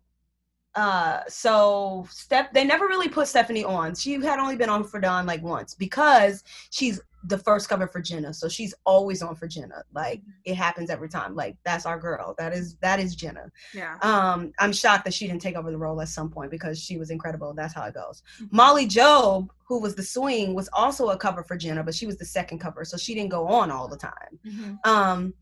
[0.74, 5.00] uh so steph they never really put stephanie on she had only been on for
[5.00, 8.32] dawn like once because she's the first cover for jenna.
[8.32, 9.82] So she's always on for jenna.
[9.92, 11.34] Like it happens every time.
[11.34, 12.34] Like that's our girl.
[12.38, 13.50] That is that is jenna.
[13.74, 13.96] Yeah.
[14.02, 16.96] um i'm shocked that she didn't take over the role at some point because she
[16.96, 17.52] was incredible.
[17.54, 18.22] That's how it goes.
[18.50, 22.16] Molly Jobe who was the swing was also a cover for jenna but she was
[22.16, 22.84] the second cover.
[22.84, 24.38] So she didn't go on all the time.
[24.46, 24.74] Mm-hmm.
[24.90, 25.34] um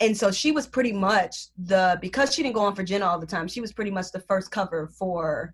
[0.00, 3.18] and so she was pretty much the because she didn't go on for Jenna all
[3.18, 5.52] the time, she was pretty much the first cover for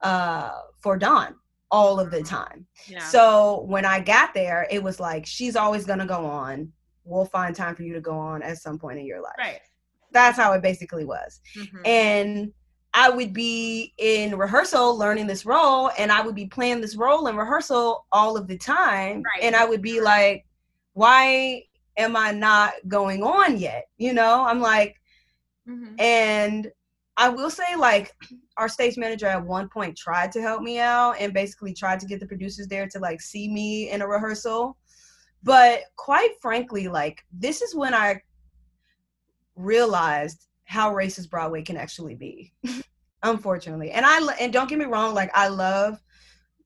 [0.00, 0.50] uh
[0.80, 1.36] for Dawn
[1.70, 2.66] all of the time.
[2.86, 3.00] Yeah.
[3.00, 6.72] So when I got there, it was like she's always gonna go on.
[7.04, 9.34] We'll find time for you to go on at some point in your life.
[9.38, 9.60] right.
[10.12, 11.40] That's how it basically was.
[11.56, 11.80] Mhm.
[11.86, 12.52] And
[12.96, 17.26] I would be in rehearsal learning this role, and I would be playing this role
[17.26, 19.22] in rehearsal all of the time.
[19.24, 19.42] Right.
[19.42, 20.46] And I would be like,
[20.92, 21.64] why
[21.96, 23.88] am I not going on yet?
[23.98, 24.94] You know, I'm like,
[25.68, 26.00] Mhm.
[26.00, 26.72] and
[27.16, 28.12] I will say, like,
[28.56, 32.06] our stage manager at one point tried to help me out and basically tried to
[32.06, 34.76] get the producers there to like see me in a rehearsal.
[35.42, 38.20] But quite frankly, like, this is when I
[39.56, 42.52] realized how racist Broadway can actually be.
[43.22, 43.90] Unfortunately.
[43.90, 46.02] And I and don't get me wrong, like I love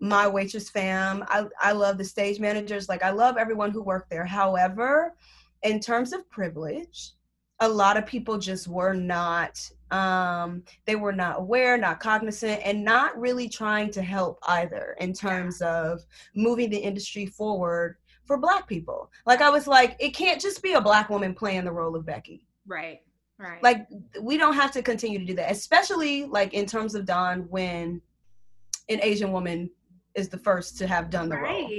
[0.01, 1.25] my waitress fam.
[1.29, 2.89] I I love the stage managers.
[2.89, 4.25] Like I love everyone who worked there.
[4.25, 5.15] However,
[5.63, 7.13] in terms of privilege,
[7.61, 12.85] a lot of people just were not um they were not aware not cognizant and
[12.85, 16.01] not really trying to help either in terms of
[16.35, 20.73] moving the industry forward for black people like i was like it can't just be
[20.75, 23.01] a black woman playing the role of becky Right.
[23.39, 23.63] Right.
[23.63, 23.87] like
[24.21, 28.03] we dawn't have to continue to do that especially like in terms of don when
[28.89, 29.71] an asian woman
[30.19, 31.71] is the first to have done the right, role,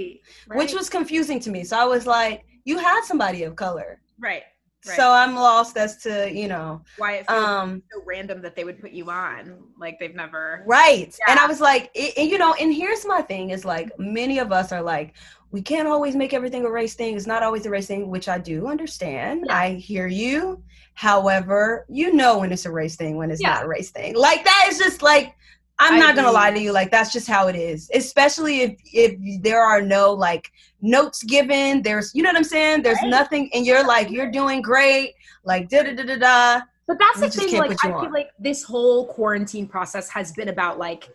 [0.48, 0.58] right.
[0.58, 1.64] which was confusing to me.
[1.64, 4.02] So I was like, you had somebody of color.
[4.20, 4.44] right.
[4.88, 4.96] Right.
[4.96, 8.64] So I'm lost as to, you know, Why it feels um, so random that they
[8.64, 10.64] would put you on, like they've never.
[10.66, 11.14] right.
[11.28, 14.40] And I was like, it, and, you know, and here's my thing is like, many
[14.40, 15.16] of us are like,
[15.52, 17.18] we can't always make everything a race thing.
[17.18, 19.46] It's not always a race thing, which I do understand.
[19.48, 19.58] Yeah.
[19.58, 20.64] I hear you.
[20.94, 23.56] However, you know when it's a race thing, when it's Yeah.
[23.56, 24.16] not a race thing.
[24.16, 25.36] Like that is just like,
[25.80, 26.72] I'm I not gonna lie to you.
[26.72, 27.90] Like that's just how it is.
[27.94, 31.82] Especially if if there are no like notes given.
[31.82, 32.84] There's you know what I'm saying.
[32.84, 33.10] There's Right.
[33.10, 35.16] nothing, and you're like you're doing great.
[35.46, 36.62] Like da da da da da.
[36.86, 37.58] But that's the thing.
[37.58, 38.12] Like, I you feel on.
[38.12, 41.10] like this whole quarantine process has been about like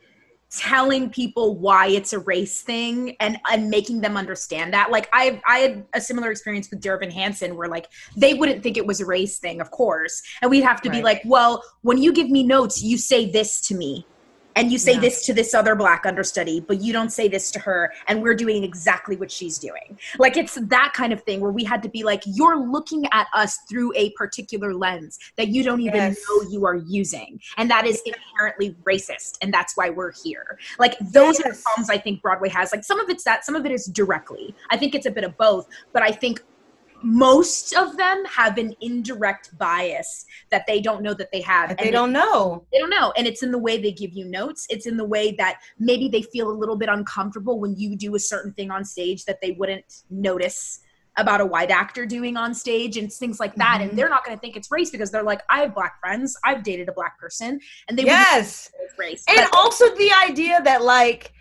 [0.50, 4.90] telling people why it's a race thing and and making them understand that.
[4.90, 8.62] Like, I I had a similar experience with Dear Evan Hansen, where like they wouldn't
[8.62, 11.62] think it was a race thing, of course, and we'd have to be like, well,
[11.82, 14.06] when you give me notes, you say this to me.
[14.56, 15.00] And you say Yeah.
[15.00, 18.34] this to this other black understudy, but you don't say this to her, and we're
[18.34, 19.98] doing exactly what she's doing.
[20.18, 23.26] Like it's that kind of thing where we had to be like, you're looking at
[23.34, 26.18] us through a particular lens that you don't even Yes.
[26.28, 27.40] know you are using.
[27.56, 29.38] And that is inherently racist.
[29.42, 30.58] And that's why we're here.
[30.78, 32.72] Like those are the problems I think Broadway has.
[32.72, 34.54] Like some of it's that, some of it is directly.
[34.70, 36.42] I think it's a bit of both, but I think
[37.04, 41.68] most of them have an indirect bias that they don't know that they have.
[41.68, 42.64] That and they don't know.
[42.72, 45.04] they don't know and it's in the way they give you notes it's in the
[45.04, 48.70] way that maybe they feel a little bit uncomfortable when you do a certain thing
[48.70, 50.80] on stage that they wouldn't notice
[51.16, 53.90] about a white actor doing on stage and things like that Mhm.
[53.90, 56.36] and they're not going to think it's race because they're like i have black friends
[56.44, 58.70] i've dated a black person and they Yes.
[58.98, 61.32] race and But- also the idea that like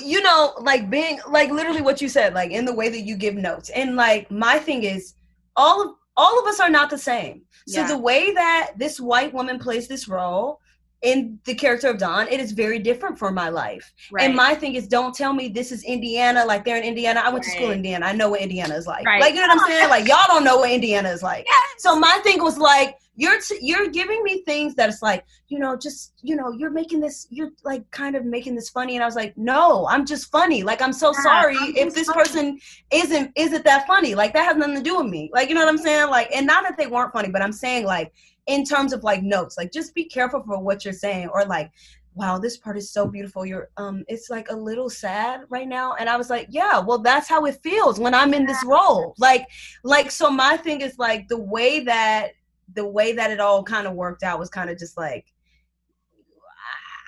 [0.00, 3.16] you know like being like literally what you said like in the way that you
[3.16, 5.14] give notes and like my thing is
[5.56, 7.86] all of all of us are not the same so Yeah.
[7.86, 10.60] the way that this white woman plays this role
[11.02, 13.92] in the character of Dawn, it is very different for my life.
[14.12, 14.24] right.
[14.24, 17.20] And my thing is, don't tell me this is Indiana, like they're in Indiana.
[17.24, 18.06] I went to school in Indiana.
[18.06, 19.04] I know what Indiana is like.
[19.04, 19.20] Right.
[19.20, 19.88] Like, you know what I'm saying?
[19.88, 21.46] Like, y'all don't know what Indiana is like.
[21.78, 25.58] So my thing was like, you're t- you're giving me things that it's like, you
[25.58, 29.02] know, just you know, you're making this, you're like kind of making this funny, and
[29.02, 30.62] I was like, no, I'm just funny.
[30.62, 32.18] Like, I'm so Yeah, sorry I'm if this funny.
[32.22, 32.58] person
[32.90, 34.14] isn't isn't that funny.
[34.14, 35.30] Like, that has nothing to do with me.
[35.34, 36.08] Like, you know what I'm saying?
[36.08, 38.12] Like, and not that they weren't funny, but I'm saying like
[38.46, 41.70] in terms of like notes, like just be careful for what you're saying, or like.
[42.14, 43.46] Wow, this part is so beautiful.
[43.46, 45.94] You're um it's like a little sad right now.
[45.94, 49.14] And I was like, Yeah, well that's how it feels when I'm in this role.
[49.16, 49.46] Like
[49.82, 52.32] like so my thing is like the way that
[52.74, 55.32] the way that it all kind of worked out was kind of just like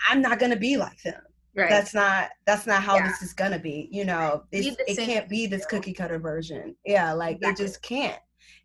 [0.08, 1.20] i'm not gonna be like them
[1.54, 1.70] right.
[1.70, 3.08] that's not that's not how Yeah.
[3.08, 7.12] this is gonna be you know it's, it can't be this cookie cutter version yeah
[7.12, 7.64] like Exactly.
[7.64, 8.18] it just can't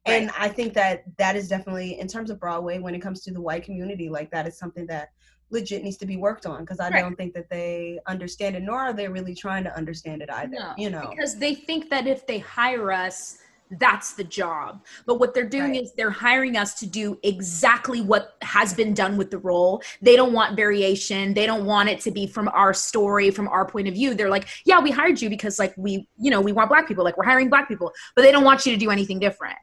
[0.05, 3.31] and i think that that is definitely in terms of broadway when it comes to
[3.31, 5.09] the white community like that is something that
[5.51, 7.01] legit needs to be worked on because i Right.
[7.01, 10.53] don't think that they understand it nor are they really trying to understand it either
[10.53, 11.09] No, you know?
[11.11, 13.39] because they think that if they hire us
[13.73, 14.83] that's the job.
[15.05, 15.83] But what they're doing Right.
[15.83, 19.83] is they're hiring us to do exactly what has been done with the role.
[20.01, 21.35] They don't want variation.
[21.35, 24.15] They don't want it to be from our story from our point of view.
[24.15, 27.03] They're like yeah we hired you because like we you know we want black people.
[27.03, 27.91] Like we're hiring black people.
[28.15, 29.57] But they don't want you to do anything different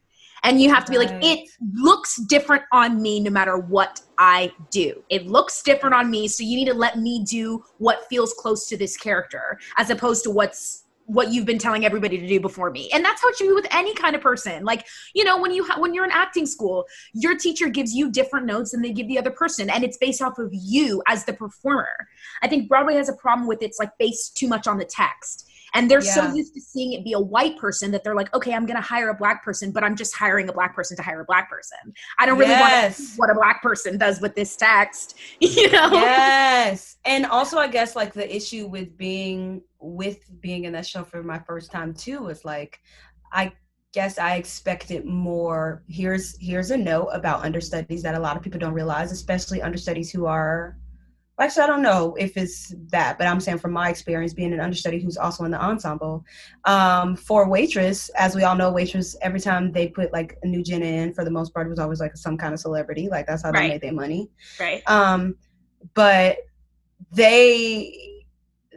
[0.47, 4.51] and you have to be like it looks different on me no matter what i
[4.71, 5.03] do.
[5.11, 8.67] It looks different on me so you need to let me do what feels close
[8.69, 12.69] to this character as opposed to what's what you've been telling everybody to do before
[12.69, 12.91] me.
[12.93, 14.65] And that's how it should be with any kind of person.
[14.65, 18.11] Like you know when you ha- when you're in acting school your teacher gives you
[18.11, 21.25] different notes than they give the other person and it's based off of you as
[21.25, 21.97] the performer.
[22.43, 25.46] I think broadway has a problem with it's like based too much on the text
[25.77, 28.53] and they're so used to seeing it be a white person that they're like okay
[28.55, 31.03] i'm going to hire a black person but i'm just hiring a black person to
[31.03, 31.79] hire a black person.
[32.19, 32.97] I don't really want to Yes.
[32.97, 35.91] see what a black person does with this text you know?
[35.93, 36.97] Yes.
[37.05, 41.23] And also i guess like the issue with being with being in that show for
[41.23, 42.81] my first time too was like
[43.33, 43.53] i
[43.93, 45.83] guess i expected more.
[45.89, 50.11] Here's here's a note about understudies that a lot of people don't realize especially understudies
[50.11, 50.77] who are
[51.39, 54.61] actually i don't know if it's that but i'm saying from my experience being an
[54.61, 56.25] understudy who's also in the ensemble
[56.65, 60.63] um, for waitress as we all know waitress every time they put like a new
[60.63, 63.27] gen in for the most part it was always like some kind of celebrity like
[63.27, 63.63] that's how Right.
[63.63, 65.37] they made their money right um
[65.95, 66.39] but
[67.13, 67.93] they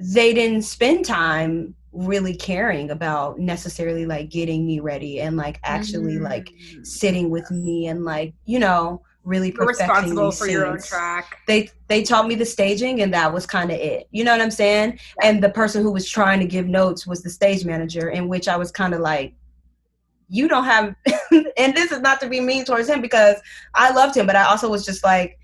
[0.02, 6.20] they didn't spend time really caring about necessarily like getting me ready and like actually
[6.20, 6.86] like Mm.
[6.86, 10.80] sitting with me and like you know really you're perfecting responsible these for your own
[10.80, 10.90] scenes.
[10.90, 11.38] track.
[11.48, 14.08] They they taught me the staging and that was kind of it.
[14.12, 15.00] You know what i'm saying?
[15.22, 18.48] And the person who was trying to give notes was the stage manager in which
[18.48, 19.34] i was kind of like
[20.30, 20.96] you don't have
[21.58, 23.36] and this is not to be mean towards him because
[23.74, 25.40] i loved him but i also was just like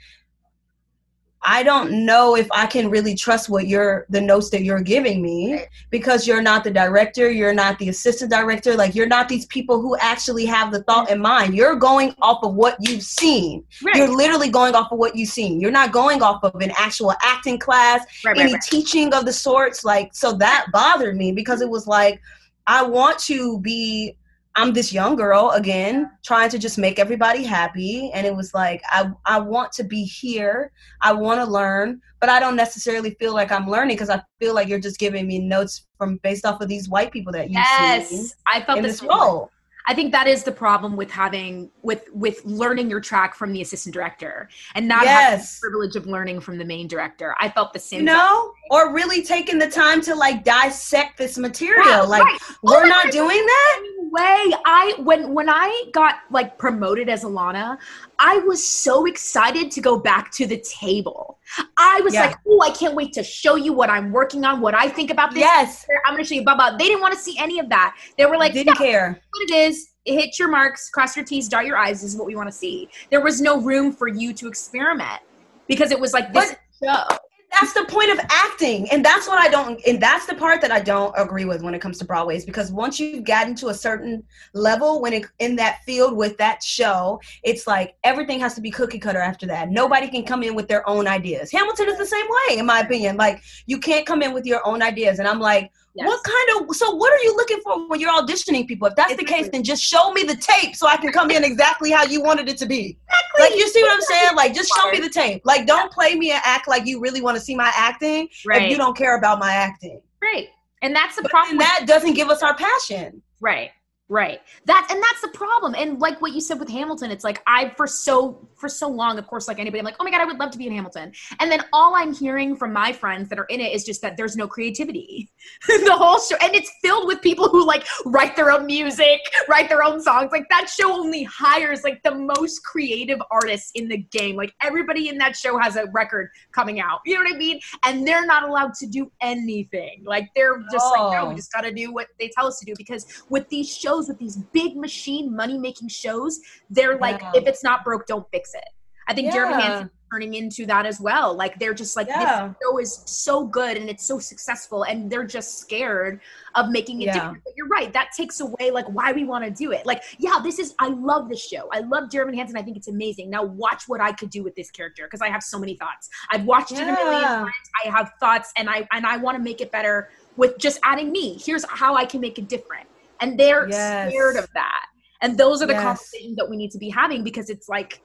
[1.47, 5.21] I don't know if I can really trust what you're the notes that you're giving
[5.21, 9.45] me because you're not the director, you're not the assistant director, like you're not these
[9.45, 11.53] people who actually have the thought in mind.
[11.53, 13.63] You're going off of what you've seen.
[13.84, 13.95] Right.
[13.95, 15.62] You're literally going off of what you've seen.
[15.62, 19.34] You're not going off of an actual acting class, right, any right, teaching of the
[19.34, 19.86] sorts.
[19.86, 22.19] Like, so that bothered me because it was like,
[22.65, 24.17] I want to be.
[24.57, 28.81] I'm this young girl again, trying to just make everybody happy, and it was like
[28.87, 30.71] I I want to be here.
[31.01, 34.55] I want to learn, but I don't necessarily feel like I'm learning because I feel
[34.55, 37.65] like you're just giving me notes from based off of these white people that you've
[37.65, 39.51] seen Yes, I felt this same role.
[39.87, 43.61] I think that is the problem with having with with learning your track from the
[43.61, 47.35] assistant director and not having the privilege of learning from the main director.
[47.39, 47.99] I felt the same.
[47.99, 51.86] You know, or really taking the time to like dissect this material.
[51.88, 52.39] Yeah, like right.
[52.63, 53.12] we're oh my not God.
[53.12, 53.82] doing that.
[54.12, 57.78] Way i when when i got like promoted as alana
[58.19, 61.38] i was so excited to go back to the table
[61.75, 62.28] i was Yeah.
[62.28, 65.10] like oh i can't wait to show you what i'm working on what i think
[65.10, 67.60] about this Yes, i'm gonna show you blah blah they didn't want to see any
[67.60, 69.10] of that they were like didn't yeah, care.
[69.32, 72.36] what it is hit your marks cross your t's dot your i's is what we
[72.36, 75.19] want to see there was no room for you to experiment
[75.67, 77.17] because it was like this is a show
[77.59, 80.71] that's the point of acting and that's what i don't and that's the part that
[80.71, 83.69] i don't agree with when it comes to broadway is because once you've gotten to
[83.69, 88.53] a certain level when it in that field with that show it's like everything has
[88.55, 89.69] to be cookie cutter after that.
[89.69, 91.51] Nobody can come in with their own ideas.
[91.51, 93.17] Hamilton is the same way in my opinion.
[93.17, 95.19] Like you can't come in with your own ideas.
[95.19, 96.08] And i'm like Yes.
[96.08, 99.15] what kind of so what are you looking for when you're auditioning people if that's
[99.15, 102.03] the case then just show me the tape so i can come in exactly how
[102.03, 103.41] you wanted it to be Exactly.
[103.41, 106.15] like you see what i'm saying like just show me the tape like don't play
[106.15, 108.97] me and act like you really want to see my acting right if you don't
[108.97, 110.01] care about my acting.
[110.21, 110.49] right
[110.81, 113.21] and that's the But problem that doesn't give us our passion.
[113.41, 113.71] Right.
[114.08, 114.41] Right.
[114.65, 115.73] That and that's the problem.
[115.75, 119.17] And like what you said with Hamilton, it's like I for so for so long,
[119.17, 120.73] of course, like anybody, I'm like, oh my god, I would love to be in
[120.73, 121.11] Hamilton.
[121.39, 124.17] And then all I'm hearing from my friends that are in it is just that
[124.17, 125.29] there's no creativity.
[125.67, 129.69] the whole show, and it's filled with people who like write their own music, write
[129.69, 130.31] their own songs.
[130.31, 134.35] Like that show only hires like the most creative artists in the game.
[134.35, 136.99] Like everybody in that show has a record coming out.
[137.05, 137.59] You know what I mean?
[137.83, 140.03] And they're not allowed to do anything.
[140.05, 141.35] Like they're just like, no, we Oh.
[141.35, 144.17] just got to do what they tell us to do because with these shows, with
[144.19, 146.39] these big machine money making shows,
[146.69, 147.31] they're like, Yeah.
[147.35, 148.63] if it's not broke, don't fix it.
[149.08, 149.62] I think Jeremy Yeah.
[149.62, 151.36] Hansen turning into that as well.
[151.36, 152.47] Like they're just like Yeah.
[152.47, 156.21] this show is so good and it's so successful, and they're just scared
[156.55, 157.13] of making it Yeah.
[157.13, 157.43] different.
[157.43, 159.86] But you're right, that takes away like why we want to do it.
[159.86, 161.69] Like, yeah, this is I love this show.
[161.71, 162.58] I love Dear Evan Hansen.
[162.58, 163.29] I think it's amazing.
[163.29, 166.10] Now watch what I could do with this character because I have so many thoughts.
[166.31, 167.51] I've watched it a million times.
[167.86, 171.12] I have thoughts, and I and I want to make it better with just adding
[171.12, 171.38] me.
[171.43, 172.88] Here's how I can make it different.
[173.21, 174.12] And they're Yes.
[174.12, 174.86] scared of that.
[175.21, 175.84] And those are the Yes.
[175.84, 178.01] conversations that we need to be having because it's like,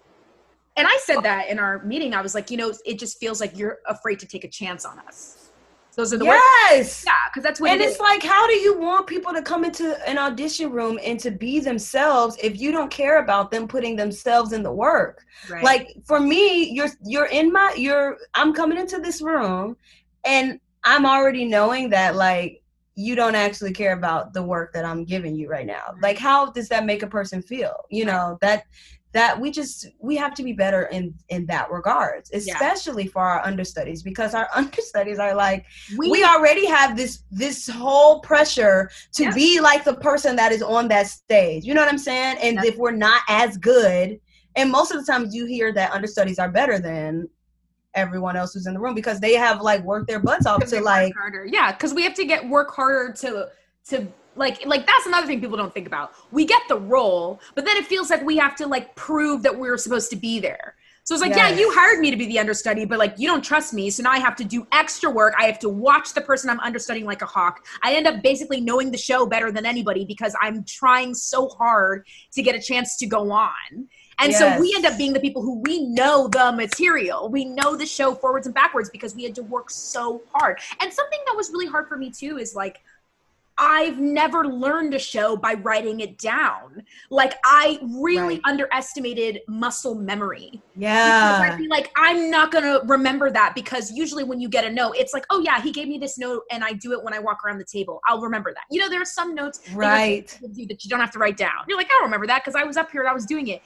[0.77, 2.15] and I said that in our meeting.
[2.15, 4.85] I was like, you know, it just feels like you're afraid to take a chance
[4.85, 5.51] on us.
[5.97, 6.41] Those are the words.
[6.71, 7.05] Yes.
[7.07, 8.01] Yeah, because that's what And it it's is.
[8.01, 11.61] like, how do you want people to come into an audition room and to be
[11.61, 15.25] themselves if you don't care about them putting themselves in the work?
[15.49, 15.63] Right.
[15.63, 19.77] Like for me, you're you're in my you're I'm coming into this room
[20.25, 22.63] and I'm already knowing that like
[22.95, 25.95] you don't actually care about the work that I'm giving you right now.
[26.01, 27.75] Like how does that make a person feel?
[27.91, 28.65] You know, that
[29.13, 32.55] that we just we have to be better in in that regards, Yeah.
[32.55, 35.65] especially for our understudies because our understudies are like
[35.99, 39.35] we, we already have this this whole pressure to Yeah.
[39.35, 41.65] be like the person that is on that stage.
[41.65, 42.39] You know what I'm saying?
[42.43, 42.71] And Yeah.
[42.71, 44.21] if we're not as good,
[44.57, 47.29] and most of the times you hear that understudies are better than
[47.95, 50.81] everyone else who's in the room because they have like worked their butts off to
[50.81, 51.45] like harder.
[51.47, 53.49] Yeah, because we have to get work harder to
[53.89, 56.13] to like like that's another thing people don't think about.
[56.31, 59.57] We get the role, but then it feels like we have to like prove that
[59.57, 60.75] we're supposed to be there.
[61.05, 63.43] So it's like, yeah, you hired me to be the understudy, but like you don't
[63.43, 65.35] trust me, so now I have to do extra work.
[65.39, 67.67] I have to watch the person I'm understudying like a hawk.
[67.83, 72.07] I end up basically knowing the show better than anybody because I'm trying so hard
[72.33, 73.89] to get a chance to go on.
[74.21, 77.31] And so we end up being the people who we know the material.
[77.31, 80.61] We know the show forwards and backwards because we had to work so hard.
[80.81, 82.83] And something that was really hard for me too is like
[83.61, 86.83] I've never learned a show by writing it down.
[87.11, 88.41] Like I really Right.
[88.45, 90.63] underestimated muscle memory.
[90.75, 94.95] Yeah be like, I'm not gonna remember that because usually when you get a note,
[94.97, 97.19] it's like, oh yeah, he gave me this note and I do it when I
[97.19, 98.01] walk around the table.
[98.09, 98.65] I'll remember that.
[98.71, 101.19] You know, there are some notes right teacher gives you that you don't have to
[101.19, 101.65] write down.
[101.69, 103.49] You're like, I don't remember that because I was up here and I was doing
[103.49, 103.61] it.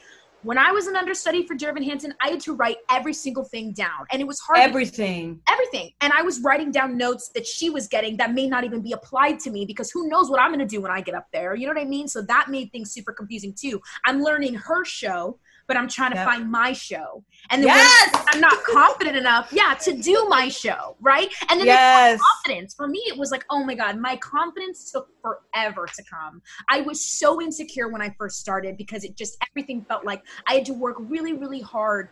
[0.45, 3.45] When I was an understudy for Dear Evan Hansen, I had to write every single
[3.45, 4.59] thing down, and it was hard.
[4.59, 5.91] to everything everything.
[6.03, 8.93] And I was writing down notes that she was getting that may not even be
[8.93, 11.29] applied to me because who knows what I'm going to do when I get up
[11.33, 11.55] there.
[11.55, 12.09] You know what I mean?
[12.09, 13.81] So that made things super confusing too.
[14.05, 16.27] I'm learning her show, but I'm trying to Yep.
[16.27, 17.25] find my show.
[17.51, 18.25] And then Yes.
[18.29, 21.29] I'm not confident enough, yeah, to do my show, right?
[21.51, 22.21] And then Yes.
[22.45, 22.75] confidence.
[22.75, 26.41] For me, it was like, oh my God, my confidence took forever to come.
[26.69, 30.55] I was so insecure when I first started because it just everything felt like I
[30.55, 32.09] had to work really, really hard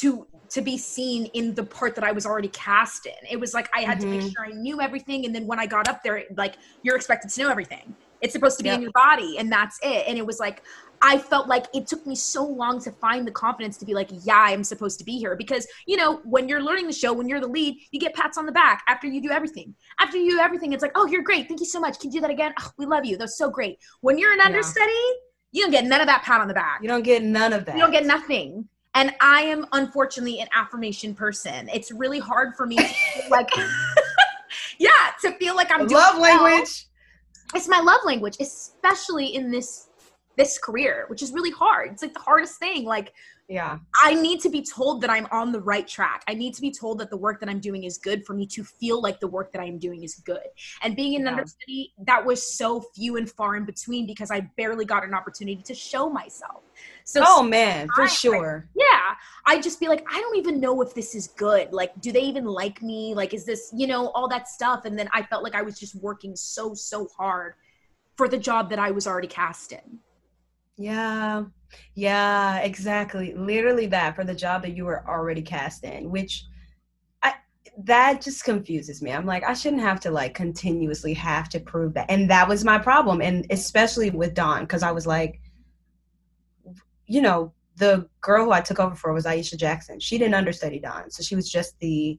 [0.00, 3.12] to to be seen in the part that I was already cast in.
[3.28, 4.30] It was like I had to make Mhm.
[4.30, 7.42] sure I knew everything, and then when I got up there, like you're expected to
[7.42, 7.96] know everything.
[8.20, 8.76] It's supposed to be Yep.
[8.76, 10.04] in your body, and that's it.
[10.06, 10.62] And it was like
[11.06, 14.10] I felt like it took me so long to find the confidence to be like,
[14.24, 15.36] yeah, I'm supposed to be here.
[15.36, 18.36] Because, you know, when you're learning the show, when you're the lead, you get pats
[18.36, 19.72] on the back after you do everything.
[20.00, 21.46] After you do everything, it's like, oh, you're great.
[21.46, 22.00] Thank you so much.
[22.00, 22.52] Can you do that again?
[22.60, 23.16] Oh, we love you.
[23.16, 23.78] That's so great.
[24.00, 24.46] When you're an Yeah.
[24.46, 24.92] understudy,
[25.52, 26.80] you don't get none of that pat on the back.
[26.82, 27.76] You don't get none of that.
[27.76, 28.68] You don't get nothing.
[28.96, 31.68] And I am unfortunately an affirmation person.
[31.72, 33.48] It's really hard for me to feel like,
[34.78, 34.90] yeah,
[35.22, 36.86] to feel like I'm doing love well language.
[37.54, 39.85] it's my love language especially in this
[40.36, 41.92] this career which is really hard.
[41.92, 43.12] It's like the hardest thing like
[43.48, 43.78] Yeah.
[44.02, 46.22] i need to be told that i'm on the right track.
[46.28, 48.44] I need to be told that the work that i'm doing is good for me
[48.56, 50.48] to feel like the work that i'm doing is good.
[50.82, 51.30] And being in Yeah.
[51.32, 55.62] understudy that was so few and far in between because i barely got an opportunity
[55.70, 56.62] to show myself.
[57.04, 58.68] So Oh man, for I- sure.
[58.74, 59.14] yeah
[59.46, 61.72] i just be like i don't even know if this is good.
[61.72, 63.14] Like do they even like me?
[63.14, 64.80] Like is this you know all that stuff?
[64.86, 67.54] And then i felt like i was just working so so hard
[68.18, 69.86] for the job that i was already cast in
[70.76, 71.44] Yeah.
[71.94, 73.34] Yeah, exactly.
[73.34, 76.44] Literally that for the job that you were already cast in, which
[77.22, 77.34] I
[77.84, 79.12] that just confuses me.
[79.12, 82.10] I'm like, I shouldn't have to like continuously have to prove that.
[82.10, 83.20] And that was my problem.
[83.20, 85.40] And especially with Dawn, because I was like,
[87.06, 90.00] you know, the girl who I took over for was Aisha Jackson.
[90.00, 91.10] She didn't understudy Dawn.
[91.10, 92.18] So she was just the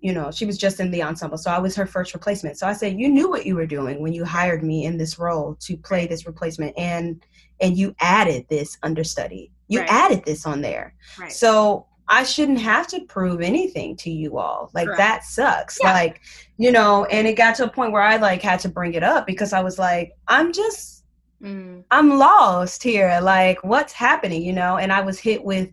[0.00, 1.38] you know, she was just in the ensemble.
[1.38, 2.58] So I was her first replacement.
[2.58, 5.18] So I said, you knew what you were doing when you hired me in this
[5.18, 7.24] role to play this replacement and
[7.60, 9.50] and you added this understudy.
[9.68, 9.90] You Right.
[9.90, 10.94] added this on there.
[11.18, 14.70] right So I shouldn't have to prove anything to you all.
[14.74, 14.98] Like Correct.
[14.98, 15.78] that sucks.
[15.82, 15.92] Yeah.
[15.92, 16.20] Like,
[16.56, 19.02] you know, and it got to a point where I like had to bring it
[19.02, 20.96] up because I was like, I'm just
[21.42, 23.18] Mm, I'm lost here.
[23.22, 24.42] Like, what's happening?
[24.42, 25.68] You know, and I was hit with,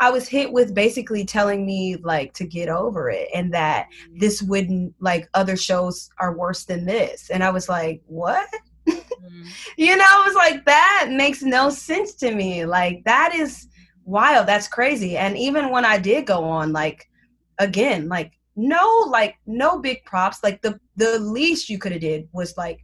[0.00, 4.42] I was hit with basically telling me like to get over it and that this
[4.42, 7.30] wouldn't like other shows are worse than this.
[7.30, 8.48] And I was like, what?
[9.28, 9.56] Mm.
[9.76, 12.64] You know, I was like, that makes no sense to me.
[12.64, 13.68] Like, that is
[14.04, 14.46] wild.
[14.46, 15.16] That's crazy.
[15.16, 17.08] And even when I did go on, like,
[17.58, 20.38] again, like, no, like, no big props.
[20.42, 22.80] Like, the the least you could have did was like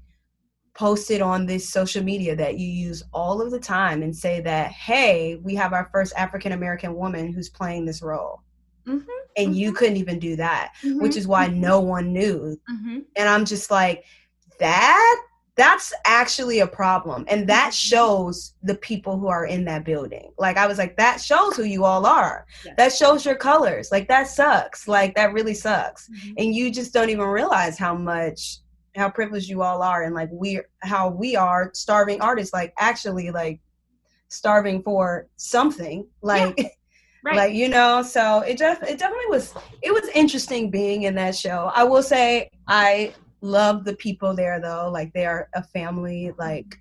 [0.75, 4.41] post it on this social media that you use all of the time and say
[4.41, 8.43] that, hey, we have our first African American woman who's playing this role.
[8.87, 9.77] Mhm, And you mhm.
[9.77, 13.05] couldn't even do that, which Mhm, is why no one knew mhm.
[13.17, 14.05] and i'm just like
[14.59, 15.17] that
[15.57, 17.89] that's actually a problem and that Mhm.
[17.91, 20.33] shows the people who are in that building.
[20.39, 22.45] Like i was like that shows who you all are.
[22.65, 22.75] Yes.
[22.77, 23.91] that shows your colors.
[23.93, 24.89] Like that sucks.
[24.89, 26.09] Like that really sucks.
[26.09, 26.35] Mhm.
[26.39, 28.59] and you just don't even realize how much
[28.97, 33.31] how privileged you all are and like we how we are starving artists like actually
[33.31, 33.61] like
[34.29, 36.07] starving for something.
[36.23, 36.57] Like
[37.25, 37.37] right.
[37.37, 41.37] like you know so it just it definitely was it was interesting being in that
[41.37, 41.71] show.
[41.75, 43.13] I will say i
[43.45, 44.91] love the people there though.
[44.93, 46.81] Like they are a family like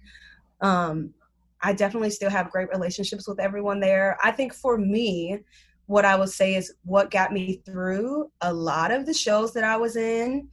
[0.61, 1.13] um
[1.61, 4.17] i definitely still have great relationships with everyone there.
[4.23, 5.39] I think for me
[5.87, 9.63] what i would say is what got me through a lot of the shows that
[9.63, 10.47] i was in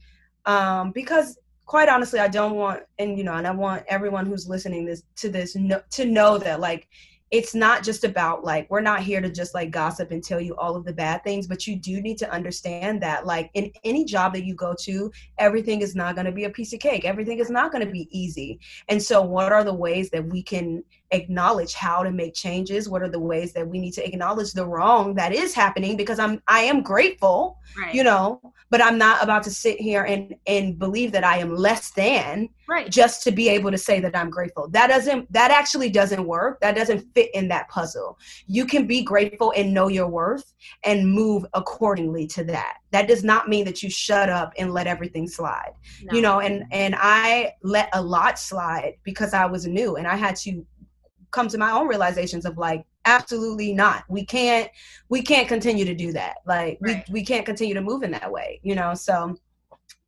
[0.45, 4.49] um because quite honestly i don't want and you know and i want everyone who's
[4.49, 6.89] listening this to this know, to know that like
[7.31, 10.55] it's not just about like we're not here to just like gossip and tell you
[10.57, 14.05] all of the bad things but you do need to understand that like in any
[14.05, 17.05] job that you go to everything is not going to be a piece of cake.
[17.05, 18.59] Everything is not going to be easy.
[18.89, 23.01] And so what are the ways that we can acknowledge how to make changes what
[23.01, 26.41] are the ways that we need to acknowledge the wrong that is happening because i'm
[26.47, 30.79] i am grateful right you know but i'm not about to sit here and and
[30.79, 34.29] believe that i am less than right just to be able to say that I'm
[34.29, 34.67] grateful.
[34.69, 36.59] That doesn't that actually doesn't work.
[36.61, 38.17] That doesn't fit in that puzzle.
[38.47, 40.53] You can be grateful and know your worth
[40.83, 42.77] and move accordingly to that.
[42.91, 45.73] That does not mean that you shut up and let everything slide.
[46.03, 46.15] No.
[46.15, 50.15] You know, and and I let a lot slide because I was new and I
[50.15, 50.65] had to
[51.31, 54.03] come to my own realizations of like absolutely not.
[54.09, 54.69] We can't
[55.09, 56.35] we can't continue to do that.
[56.45, 57.03] Like Right.
[57.07, 58.93] we we can't continue to move in that way, you know.
[58.93, 59.35] So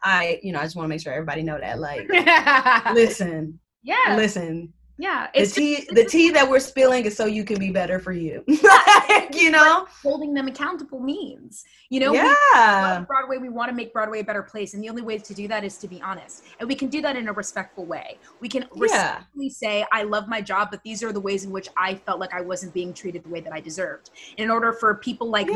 [0.03, 2.07] I, you know, I just want to make sure everybody know that like
[2.93, 7.43] listen yeah listen Yeah, the it's tea the tea that we're spilling is so you
[7.43, 8.43] can be better for you.
[9.33, 11.63] you know, holding them accountable means.
[11.89, 12.35] You know, yeah,
[12.79, 13.37] love Broadway.
[13.37, 15.63] We want to make Broadway a better place, and the only way to do that
[15.63, 16.43] is to be honest.
[16.59, 18.19] And we can do that in a respectful way.
[18.39, 18.77] We can Yeah.
[18.77, 22.19] respectfully say, "I love my job, but these are the ways in which I felt
[22.19, 25.47] like I wasn't being treated the way that I deserved." In order for people like
[25.47, 25.55] me,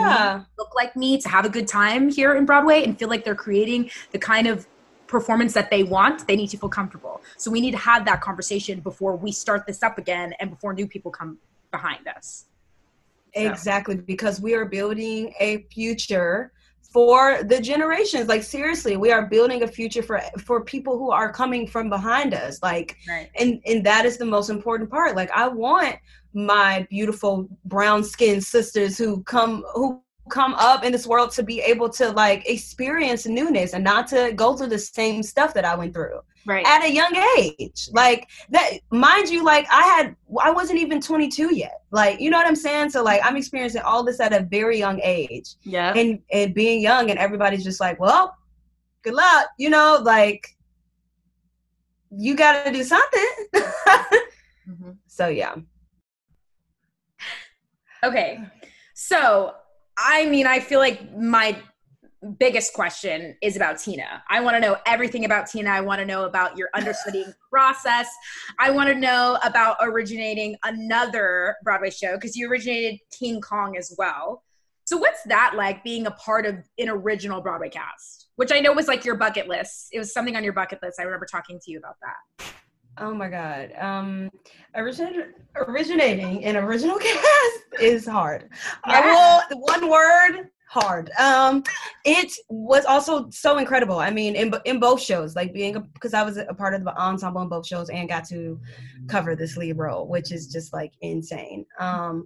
[0.57, 3.35] look like me, to have a good time here in Broadway and feel like they're
[3.35, 4.67] creating the kind of
[5.07, 7.21] performance that they want, they need to feel comfortable.
[7.37, 10.73] So we need to have that conversation before we start this up again and before
[10.73, 11.37] new people come
[11.71, 12.45] behind us.
[13.33, 13.95] exactly.
[13.95, 16.51] Because we are building a future
[16.93, 18.27] for the generations.
[18.27, 22.33] Like seriously, we are building a future for for people who are coming from behind
[22.33, 22.61] us.
[22.63, 23.29] Like Right.
[23.35, 25.95] and and that is the most important part like i want
[26.33, 31.59] my beautiful brown skinned sisters who come who come up in this world to be
[31.61, 35.75] able to like experience newness and not to go through the same stuff that i
[35.75, 36.65] went through Right.
[36.65, 41.53] at a young age like that mind you like i had i wasn't even 22
[41.53, 44.43] yet like you know what i'm saying so like i'm experiencing all this at a
[44.43, 45.91] very young age yeah.
[45.93, 48.33] and and being young and everybody's just like well
[49.03, 50.47] good luck you know like
[52.11, 53.29] you gotta do something
[54.69, 54.95] Mhm.
[55.07, 55.55] so yeah
[58.03, 58.39] Okay.
[58.93, 59.53] So,
[59.97, 61.57] I mean, I feel like my
[62.39, 64.23] biggest question is about Tina.
[64.29, 65.69] I want to know everything about Tina.
[65.69, 68.07] I want to know about your understudying process.
[68.59, 73.93] I want to know about originating another Broadway show because you originated King Kong as
[73.97, 74.43] well.
[74.85, 78.29] So, what's that like being a part of an original Broadway cast?
[78.35, 79.89] Which I know was like your bucket list.
[79.91, 80.99] It was something on your bucket list.
[80.99, 82.53] I remember talking to you about that.
[82.99, 83.71] Oh my god.
[83.77, 84.29] Um
[84.75, 88.49] origin- originating an original cast is hard.
[88.83, 91.09] I will one word hard.
[91.19, 91.63] Um
[92.05, 93.99] it was also so incredible.
[93.99, 96.95] I mean in, in both shows like being because i was a part of the
[96.97, 98.59] ensemble in both shows and got to
[99.07, 101.65] cover this lead role which is just like insane.
[101.79, 102.25] Um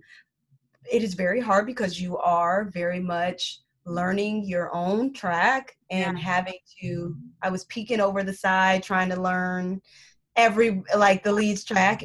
[0.92, 6.58] it is very hard because you are very much learning your own track and having
[6.80, 9.82] to i was peeking over the side trying to learn
[10.36, 12.04] every like the lead's track.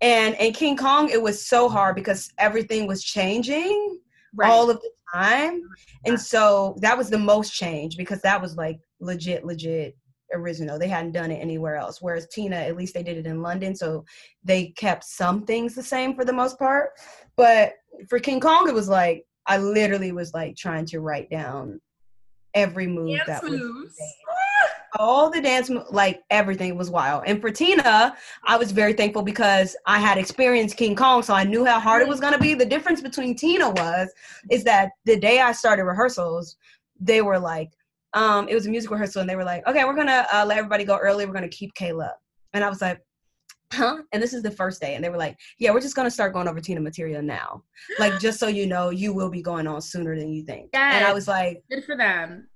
[0.00, 3.98] And in king kong it was so hard because everything was changing
[4.42, 5.62] all of the time.
[6.04, 9.96] And so that was the most change because that was like legit legit
[10.34, 10.78] original.
[10.78, 12.00] They hadn't done it anywhere else.
[12.00, 14.04] Whereas tina at least they did it in london so
[14.44, 16.90] they kept some things the same for the most part.
[17.36, 17.72] But
[18.08, 21.80] for king kong it was like i literally was like trying to write down
[22.54, 23.96] every move Dance that was moves.
[24.98, 27.24] All the dance like everything was wild.
[27.26, 31.44] And for tina i was very thankful because i had experienced king kong so i
[31.44, 32.54] knew how hard it was going to be.
[32.54, 34.08] The difference between tina was
[34.50, 36.56] is that the day i started rehearsals
[37.00, 37.70] they were like
[38.14, 40.58] um it was a music rehearsal and they were like okay we're gonna uh, let
[40.58, 41.26] everybody go early.
[41.26, 42.10] We're gonna keep kayla.
[42.54, 43.00] And i was like
[43.72, 43.98] huh?
[44.12, 46.32] And this is the first day and they were like yeah we're just gonna start
[46.32, 47.62] going over tina material now.
[47.98, 50.70] Like just so you know you will be going on sooner than you think.
[50.74, 52.48] And i was like Good for them.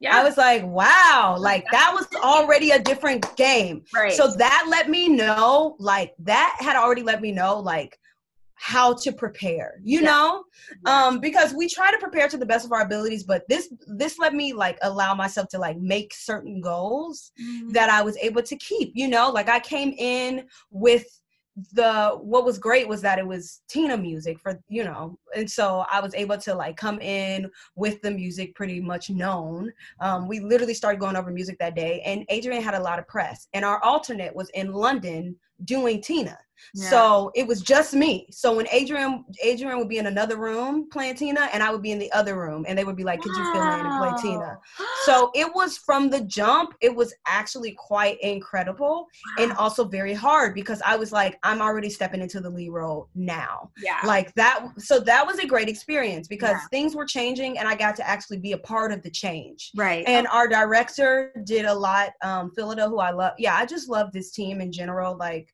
[0.00, 0.18] Yeah.
[0.18, 3.84] I was like, wow, like that was already a different game.
[3.94, 4.12] right.
[4.12, 7.98] So that let me know, like that had already let me know, like
[8.56, 10.10] how to prepare, you Yeah.
[10.10, 10.44] know?
[10.86, 11.06] Yeah.
[11.06, 14.18] Um, because we try to prepare to the best of our abilities, but this this
[14.18, 17.72] let me like allow myself to like make certain goals Mhm.
[17.72, 19.30] that I was able to keep, you know?
[19.30, 21.06] Like I came in with
[21.72, 25.84] the what was great was that it was Tina music for you know and so
[25.90, 29.72] I was able to like come in with the music pretty much known.
[30.00, 33.06] Um, we literally started going over music that day and Adrienne had a lot of
[33.06, 36.36] press and our alternate was in London doing Tina
[36.74, 36.90] Yeah.
[36.90, 41.16] so it was just me so when Adrienne Adrienne would be in another room playing
[41.16, 43.36] Tina and I would be in the other room and they would be like could
[43.36, 44.58] you fill in and play Tina
[45.04, 50.54] so it was from the jump it was actually quite incredible and also very hard
[50.54, 53.70] because I was like, I'm already stepping into the lead role now.
[53.78, 53.98] yeah.
[54.04, 54.66] Like that.
[54.78, 56.68] So that was a great experience because Yeah.
[56.70, 59.70] things were changing and I got to actually be a part of the change.
[59.76, 60.04] right.
[60.06, 62.10] And our director did a lot.
[62.22, 63.32] Um, Phyllida, who I love.
[63.38, 65.16] Yeah, I just love this team in general.
[65.16, 65.52] Like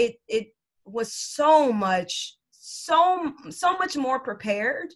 [0.00, 0.46] it, it
[0.84, 4.88] was so much, so, so much more prepared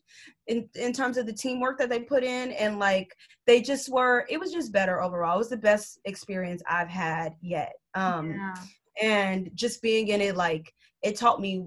[0.47, 2.53] in, in terms of the teamwork that they put in.
[2.53, 3.15] And like,
[3.47, 5.37] they just were, it was just better overall.
[5.37, 7.73] It was the best experience I've had yet.
[7.95, 8.55] Um, yeah.
[9.03, 11.67] and just being in it like it taught me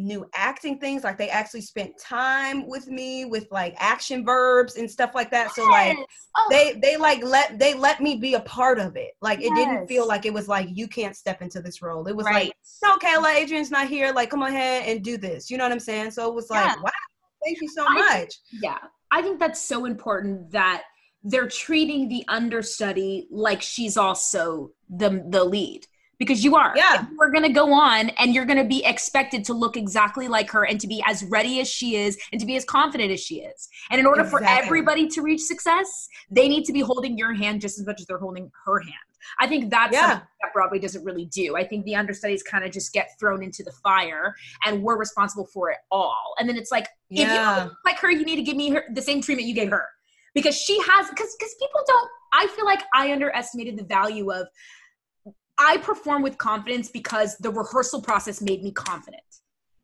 [0.00, 4.90] new acting things like they actually spent time with me with like action verbs and
[4.90, 5.54] stuff like that.
[5.54, 5.96] So like
[6.36, 9.12] Oh, they they like let they let me be a part of it.
[9.20, 12.06] Like it didn't feel like it was like you can't step into this role.
[12.06, 12.46] It was right.
[12.46, 12.52] like
[12.84, 14.12] no kayla adrienne's not here.
[14.12, 15.50] Like come on ahead and do this.
[15.50, 16.12] You know what i'm saying?
[16.12, 16.82] So it was like Yeah.
[16.82, 16.90] wow
[17.44, 18.34] thank you so I- much.
[18.62, 18.78] Yeah,
[19.10, 20.82] I think that's so important that
[21.22, 25.86] they're treating the understudy like she's also the the lead
[26.20, 26.72] because you are.
[26.76, 27.06] Yeah.
[27.16, 30.50] We're going to go on and you're going to be expected to look exactly like
[30.50, 33.20] her and to be as ready as she is and to be as confident as
[33.20, 33.68] she is.
[33.90, 37.62] And in order for everybody to reach success, they need to be holding your hand
[37.62, 38.94] just as much as they're holding her hand.
[39.38, 40.20] I think that's Yeah.
[40.42, 41.56] that Broadway doesn't really do.
[41.56, 44.34] I think the understudies kind of just get thrown into the fire
[44.66, 46.34] and we're responsible for it all.
[46.38, 47.54] And then it's like, if you Yeah.
[47.56, 49.70] to look like her, you need to give me her, the same treatment you gave
[49.70, 49.86] her.
[50.34, 54.46] Because she has, because because people don't, I feel like I underestimated the value of
[55.60, 59.22] I perform with confidence because the rehearsal process made me confident.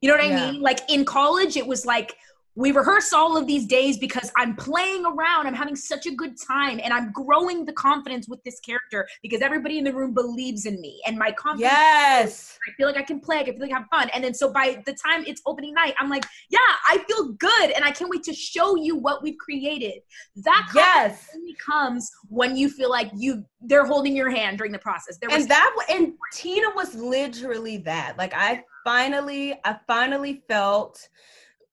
[0.00, 0.52] You know what I Yeah.
[0.52, 0.62] mean?
[0.62, 2.16] Like in college, it was like
[2.56, 5.46] we rehearse all of these days because I'm playing around.
[5.46, 9.42] I'm having such a good time and I'm growing the confidence with this character because
[9.42, 11.70] everybody in the room believes in me and my confidence.
[11.70, 12.58] Yes.
[12.66, 14.08] I feel like I can play, I feel like I have fun.
[14.14, 17.70] And then so by the time it's opening night, I'm like, yeah, I feel good
[17.72, 20.00] and I can't wait to show you what we've created.
[20.36, 21.28] That Yes.
[21.36, 25.18] only comes when you feel like you they're holding your hand during the process.
[25.18, 28.16] There was and that and Tina was literally that.
[28.16, 31.06] Like I finally, I finally felt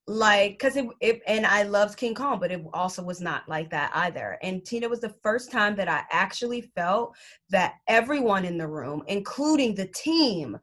[0.05, 3.69] like because it, it and I loved King Kong, but it also was not like
[3.69, 4.37] that either.
[4.41, 7.15] And Tina was the first time that I actually felt
[7.49, 10.57] that everyone in the room, including the team,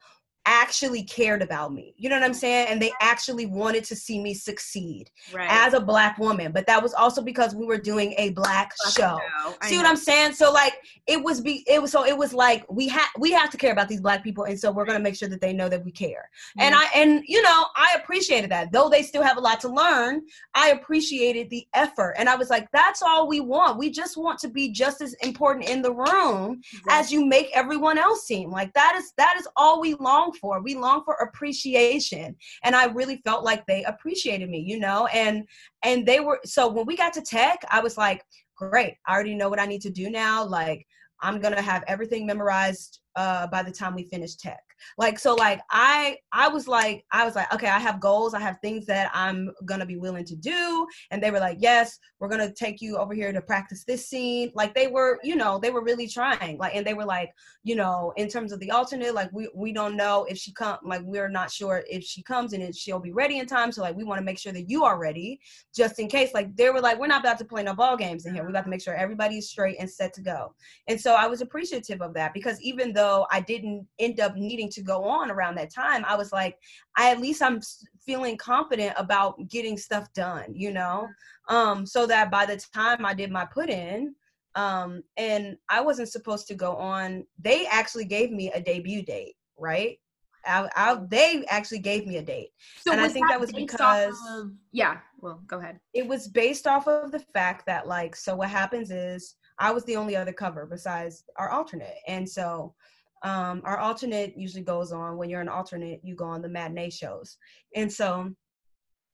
[0.47, 1.95] actually cared about me.
[1.97, 2.68] You know what I'm saying?
[2.68, 5.49] And they actually wanted to see me succeed right.
[5.51, 6.53] as a black woman.
[6.53, 9.18] But that was also because we were doing a black show.
[9.62, 9.86] See what.
[9.86, 10.32] I'm saying?
[10.32, 10.74] So like
[11.07, 13.72] it was be it was so it was like we had we have to care
[13.72, 15.91] about these black people and so we're gonna make sure that they know that we
[15.91, 16.28] care.
[16.59, 18.72] And I and you know, I appreciated that.
[18.72, 20.22] Though they still have a lot to learn,
[20.55, 22.14] I appreciated the effort.
[22.18, 23.78] And I was like, that's all we want.
[23.78, 27.99] We just want to be just as important in the room as you make everyone
[27.99, 28.51] else seem.
[28.51, 30.62] Like that is that is all we long for.
[30.62, 32.37] We long for appreciation.
[32.64, 35.07] And I really felt like they appreciated me, you know?
[35.07, 35.47] And
[35.83, 38.24] and they were so when we got to tech, I was like,
[38.57, 38.95] great.
[39.07, 40.45] I already know what I need to do now.
[40.45, 40.87] Like
[41.20, 44.61] I'm gonna have everything memorized uh by the time we finish tech.
[44.99, 48.41] Like so like I I was like I was like okay I have goals I
[48.41, 52.28] have things that I'm gonna be willing to do and they were like yes we're
[52.28, 55.70] gonna take you over here to practice this scene like they were you know they
[55.70, 57.31] were really trying like and they were like
[57.62, 60.78] you know in terms of the alternate like we we don't know if she come
[60.85, 63.97] like we're not sure if she comes and she'll be ready in time so like
[63.97, 65.41] we want to make sure that you are ready
[65.74, 68.26] just in case like they were like we're not about to play no ball games
[68.26, 70.55] in here we got to make sure everybody is straight and set to go
[70.89, 74.69] and so I was appreciative of that because even though I didn't end up needing
[74.70, 76.56] to go on around that time, I was like,
[76.96, 77.60] I at least I'm
[78.04, 81.08] feeling confident about getting stuff done, you know?
[81.48, 84.14] Um, so that by the time I did my put in,
[84.54, 89.34] um, and I wasn't supposed to go on, they actually gave me a debut date,
[89.58, 89.98] right?
[90.46, 92.48] I, I, they actually gave me a date.
[92.80, 94.98] So and I think that was because- of- yeah.
[95.22, 95.78] Well, go ahead.
[95.92, 99.84] it was based off of the fact that like so what happens is i was
[99.84, 102.74] the only other cover besides our alternate and so
[103.22, 106.90] um our alternate usually goes on when you're an alternate you go on the matinee
[106.90, 107.36] shows
[107.76, 108.30] and so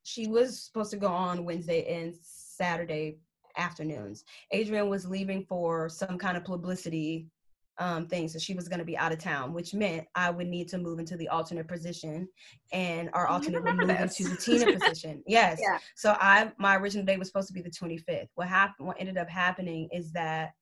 [0.04, 3.18] she was supposed to go on wednesday and saturday
[3.57, 7.26] afternoons adrienne was leaving for some kind of publicity
[7.78, 8.28] um, thing.
[8.28, 10.78] So she was going to be out of town, which meant I would need to
[10.78, 12.28] move into the alternate position,
[12.72, 14.18] and our alternate would move this.
[14.18, 15.22] into the Tina position.
[15.26, 15.59] Yes.
[15.61, 15.78] Yeah.
[15.96, 18.28] So I my original date was supposed to be the 25th.
[18.34, 18.86] What happened?
[18.86, 20.52] What ended up happening is that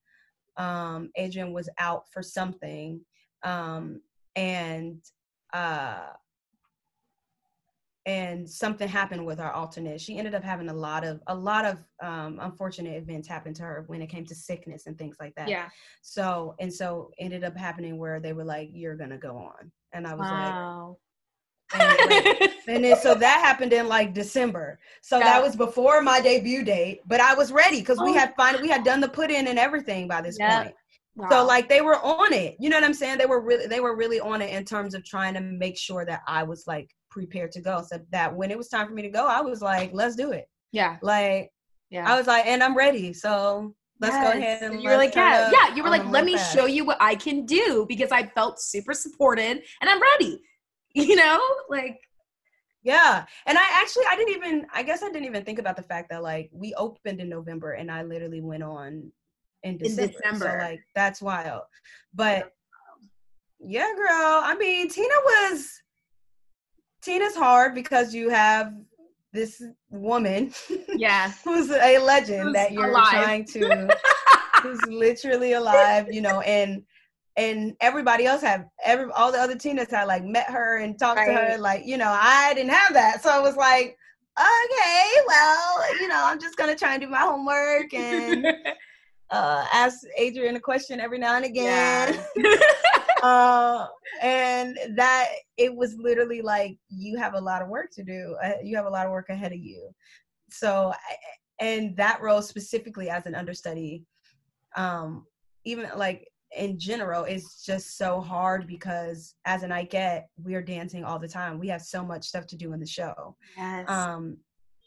[0.57, 3.01] um, Adrienne was out for something,
[3.45, 4.01] um,
[4.37, 5.01] and
[5.53, 6.09] uh,
[8.07, 10.01] and something happened with our alternate.
[10.01, 13.63] She ended up having a lot of a lot of um, unfortunate events happen to
[13.63, 15.49] her when it came to sickness and things like that.
[15.49, 15.69] Yeah.
[16.03, 20.07] So and so ended up happening where they were like, "You're gonna go on," and
[20.07, 20.99] I was Wow.
[21.73, 24.79] like, and, like, and then so that happened in like December.
[25.01, 25.25] So Yeah.
[25.25, 28.19] that was before my debut date, but I was ready because we Oh.
[28.19, 30.63] had finally we had done the put in and everything by this Yeah.
[30.63, 30.75] point.
[31.17, 31.29] Wow.
[31.31, 32.57] So like they were on it.
[32.59, 33.19] You know what I'm saying?
[33.19, 36.05] They were really they were really on it in terms of trying to make sure
[36.05, 37.85] that I was like prepared to go.
[37.89, 40.33] So that when it was time for me to go, I was like, let's do
[40.33, 40.47] it.
[40.73, 40.97] yeah.
[41.03, 41.51] Like
[41.91, 42.11] Yeah.
[42.13, 43.13] I was like, and I'm ready.
[43.13, 45.75] So let's go ahead and you were like, yeah, yeah.
[45.75, 48.27] You were like, um, let me fast." show you what I can do because I
[48.27, 50.41] felt super supported and I'm ready.
[50.97, 51.99] You know, like
[52.85, 53.25] Yeah.
[53.47, 56.11] And I actually I didn't even I guess I didn't even think about the fact
[56.11, 59.11] that like we opened in November and I literally went on
[59.65, 60.13] in December.
[60.13, 60.59] December.
[60.61, 61.63] So like that's wild.
[62.15, 62.53] But
[63.59, 64.41] yeah, girl.
[64.45, 65.83] I mean, Tina was
[67.03, 68.73] Tina's hard because you have
[69.33, 70.53] this woman
[70.95, 73.11] yeah, who's a legend Who's that you're alive.
[73.11, 73.89] trying to
[74.63, 76.83] who's literally alive, you know, and
[77.37, 81.19] and everybody else have every all the other Tinas had like met her and talked
[81.27, 83.23] to her, like, you know, I didn't have that.
[83.23, 83.97] So I was like,
[84.39, 88.47] okay, well, you know, I'm just gonna try and do my homework and
[89.31, 92.25] uh ask Adrienne a question every now and again.
[93.23, 93.87] uh,
[94.21, 98.37] and that it was literally like you have a lot of work to do.
[98.45, 99.89] Uh, you have a lot of work ahead of you.
[100.51, 100.93] So,
[101.59, 104.05] and that role specifically as an understudy,
[104.77, 105.25] um,
[105.65, 111.03] even like in general is just so hard because as an I get we're dancing
[111.03, 111.59] all the time.
[111.59, 113.37] We have so much stuff to do in the show.
[113.57, 113.89] Yes.
[113.89, 114.37] Um,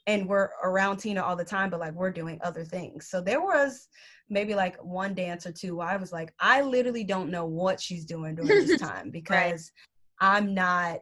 [0.08, 3.10] and we're around Tina all the time, but like we're doing other things.
[3.10, 3.90] So there was
[4.30, 8.06] maybe like one dance or two I was like, I literally don't know what she's
[8.06, 9.72] doing during this time because
[10.22, 10.36] right.
[10.36, 11.00] I'm not,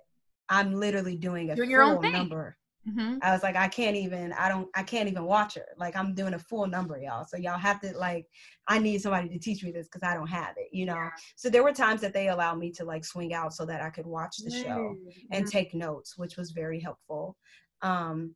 [0.49, 2.57] I'm literally doing a doing full number.
[2.87, 3.17] Mm-hmm.
[3.23, 5.65] I was like, I can't even, I don't, I can't even watch her.
[5.77, 7.25] Like I'm doing a full number, y'all.
[7.25, 8.27] So y'all have to like,
[8.67, 10.93] I need somebody to teach me this because I don't have it, you know.
[10.93, 11.09] Yeah.
[11.35, 13.89] So there were times that they allowed me to like swing out so that I
[13.89, 15.09] could watch the show mm-hmm.
[15.31, 17.37] and take notes, which was very helpful.
[17.81, 18.35] Um,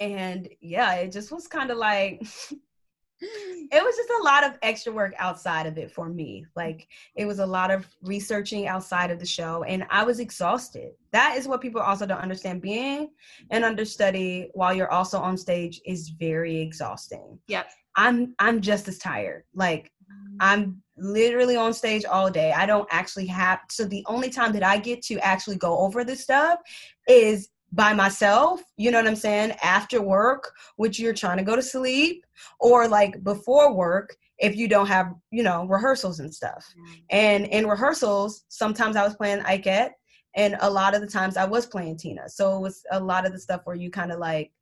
[0.00, 2.26] and yeah, it just was kind of like
[3.20, 6.44] it was just a lot of extra work outside of it for me.
[6.54, 10.92] Like it was a lot of researching outside of the show and I was exhausted.
[11.12, 12.60] That is what people also don't understand.
[12.60, 13.10] Being
[13.50, 17.38] an understudy while you're also on stage is very exhausting.
[17.48, 17.70] Yep.
[17.96, 19.44] I'm I'm just as tired.
[19.54, 19.90] Like
[20.40, 22.52] I'm literally on stage all day.
[22.52, 26.04] I don't actually have so the only time that I get to actually go over
[26.04, 26.58] this stuff
[27.08, 31.54] is by myself, you know what I'm saying, after work, which you're trying to go
[31.54, 32.24] to sleep,
[32.58, 36.66] or like before work if you don't have, you know, rehearsals and stuff.
[36.78, 37.02] Mm.
[37.10, 39.90] And in rehearsals, sometimes I was playing Ikette,
[40.36, 42.28] and a lot of the times I was playing Tina.
[42.28, 44.52] So it was a lot of the stuff where you kind of like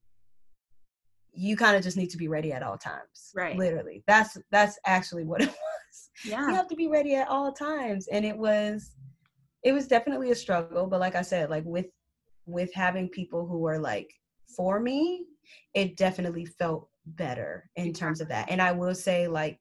[1.33, 3.33] you kind of just need to be ready at all times.
[3.35, 3.57] Right.
[3.57, 4.03] Literally.
[4.07, 6.11] That's that's actually what it was.
[6.25, 6.49] Yeah.
[6.49, 8.09] You have to be ready at all times.
[8.09, 8.93] And it was
[9.65, 11.87] it was definitely a struggle, but like I said, like with
[12.47, 14.11] with having people who are like
[14.57, 15.25] for me,
[15.75, 18.51] it definitely felt better in terms of that.
[18.51, 19.61] And I will say, like,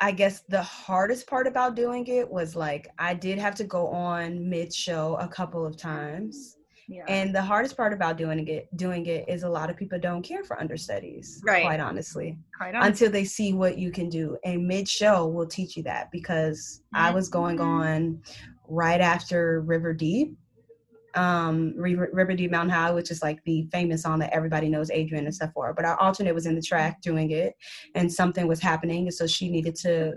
[0.00, 3.88] I guess the hardest part about doing it was like I did have to go
[3.88, 6.56] on mid show a couple of times.
[6.88, 7.04] Yeah.
[7.08, 10.22] And the hardest part about doing it doing it is a lot of people don't
[10.22, 11.42] care for understudies.
[11.44, 11.64] Right.
[11.64, 12.38] Quite honestly.
[12.56, 12.88] Quite honestly.
[12.88, 14.36] Until they see what you can do.
[14.44, 17.06] And mid show will teach you that because mm-hmm.
[17.06, 18.22] I was going on
[18.68, 20.36] right after River Deep,
[21.14, 25.24] um, River Deep Mountain High, which is like the famous song that everybody knows Adrienne
[25.24, 25.72] and stuff for.
[25.72, 27.54] But our alternate was in the track doing it,
[27.94, 30.12] and something was happening, so she needed to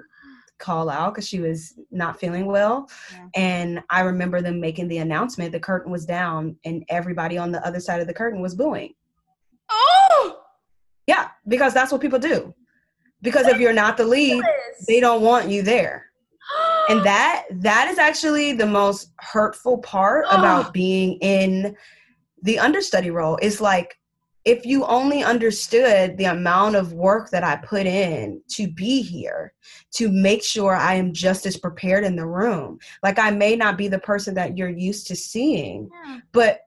[0.57, 2.89] call out because she was not feeling well.
[3.13, 3.27] Yeah.
[3.35, 5.53] And I remember them making the announcement.
[5.53, 8.93] The curtain was down, and everybody on the other side of the curtain was booing.
[9.71, 10.41] Oh,
[11.07, 12.53] yeah, because that's what people do.
[13.21, 14.41] Because if you're not the lead,
[14.87, 16.08] they don't want you there
[16.89, 20.37] and that that is actually the most hurtful part oh.
[20.37, 21.75] about being in
[22.41, 23.99] the understudy role is like
[24.45, 29.53] if you only understood the amount of work that I put in to be here,
[29.95, 32.79] to make sure I am just as prepared in the room.
[33.03, 36.19] Like I may not be the person that you're used to seeing, yeah.
[36.31, 36.57] but uh,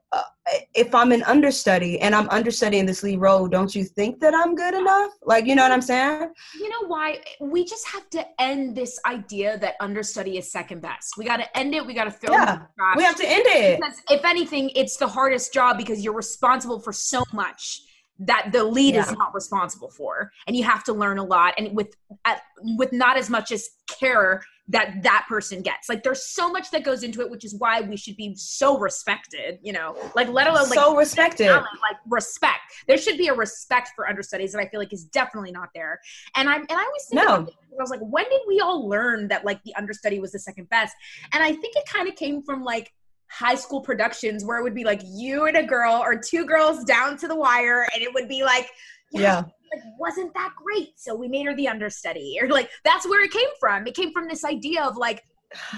[0.74, 4.54] if I'm an understudy and I'm understudying this lead role, don't you think that I'm
[4.54, 5.12] good enough?
[5.22, 6.32] Like, you know what I'm saying?
[6.54, 7.20] You know why?
[7.40, 11.16] We just have to end this idea that understudy is second best.
[11.16, 11.86] We got to end it.
[11.86, 12.62] We got to throw yeah,
[12.96, 13.80] We have to end it.
[13.80, 17.82] Because if anything, it's the hardest job because you're responsible for so much
[18.18, 19.02] that the lead yeah.
[19.02, 20.30] is not responsible for.
[20.46, 21.94] And you have to learn a lot and with
[22.24, 22.36] uh,
[22.76, 25.88] with not as much as care that that person gets.
[25.88, 28.78] Like there's so much that goes into it which is why we should be so
[28.78, 29.96] respected you know?
[30.14, 31.46] Like let alone like so respected.
[31.46, 32.60] talent, like respect.
[32.86, 36.00] There should be a respect for understudies that i feel like is definitely not there.
[36.36, 37.52] And i'm and i always think no.
[37.78, 40.68] i was like when did we all learn that like the understudy was the second
[40.68, 40.94] best?
[41.32, 42.92] And i think it kind of came from like
[43.32, 46.84] high school productions where it would be like you and a girl or two girls
[46.84, 48.68] down to the wire and it would be like
[49.12, 49.36] yeah, yeah.
[49.38, 53.30] Like, wasn't that great so we made her the understudy or like that's where it
[53.30, 55.22] came from it came from this idea of like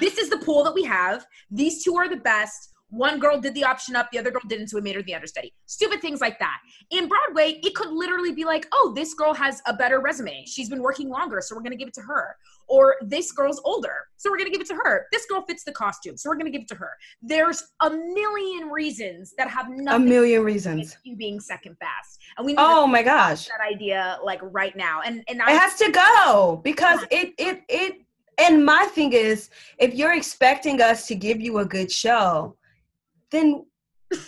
[0.01, 3.55] this is the pool that we have these two are the best one girl did
[3.55, 5.53] the option up, the other girl didn't, so we made her the understudy.
[5.67, 6.59] Stupid things like that.
[6.91, 10.45] In Broadway, it could literally be like, oh, this girl has a better resume.
[10.47, 12.37] She's been working longer, so we're gonna give it to her.
[12.67, 15.07] Or this girl's older, so we're gonna give it to her.
[15.13, 16.91] This girl fits the costume, so we're gonna give it to her.
[17.23, 20.03] There's a million reasons that have nothing.
[20.03, 20.97] A million reasons.
[21.05, 22.55] You being second best, and we.
[22.59, 23.49] oh my gosh.
[23.49, 27.63] That idea, like right now, and and I, it has to go because it it
[27.69, 28.01] it.
[28.37, 32.57] And my thing is, if you're expecting us to give you a good show,
[33.31, 33.65] then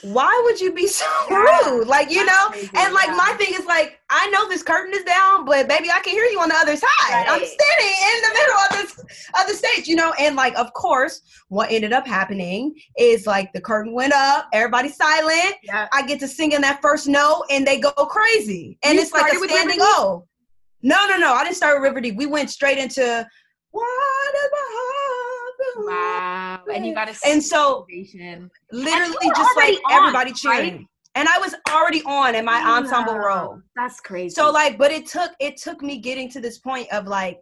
[0.03, 1.87] why would you be so rude?
[1.87, 2.53] Like, you know?
[2.75, 6.01] And like my thing is like, I know this curtain is down, but baby, I
[6.01, 6.89] can hear you on the other side.
[7.11, 7.27] Right.
[7.29, 9.01] I'm standing in the middle of this
[9.41, 13.53] of the stage, you know, and like of course, what ended up happening is like
[13.53, 15.55] the curtain went up, everybody's silent.
[15.63, 15.89] Yeah.
[15.93, 18.79] I get to sing in that first note and they go crazy.
[18.83, 20.27] And you it's like a standing O.
[20.83, 21.33] No, no, no.
[21.33, 22.17] I didn't start with River Deep.
[22.17, 23.27] We went straight into
[23.71, 24.86] why does my heart feel
[25.77, 26.61] Wow.
[26.73, 27.87] And you got to And so-
[28.73, 30.37] literally just like on, everybody right?
[30.37, 30.89] cheering.
[31.15, 33.61] And I was already on in my ensemble role.
[33.75, 34.35] That's crazy.
[34.35, 37.41] So like, but it took it took me getting to this point of like,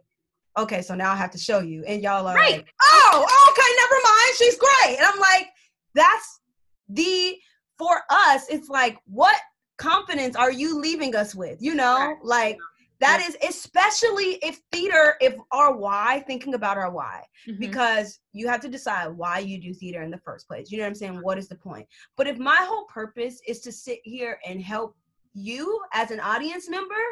[0.57, 2.53] okay, so now I have to show you, and y'all are Right.
[2.57, 5.49] like, oh, okay, never mind, she's great, and I'm like,
[5.93, 6.39] that's
[6.87, 7.35] the
[7.77, 8.45] for us.
[8.49, 9.35] It's like, what
[9.77, 11.61] confidence are you leaving us with?
[11.61, 12.15] You know, Right.
[12.23, 12.57] like
[12.99, 17.59] that is especially if theater, if our why, thinking about our why Mhm.
[17.59, 20.71] because you have to decide why you do theater in the first place.
[20.71, 21.21] You know what I'm saying?
[21.21, 21.87] What is the point?
[22.15, 24.95] But if my whole purpose is to sit here and help
[25.33, 27.03] you as an audience member,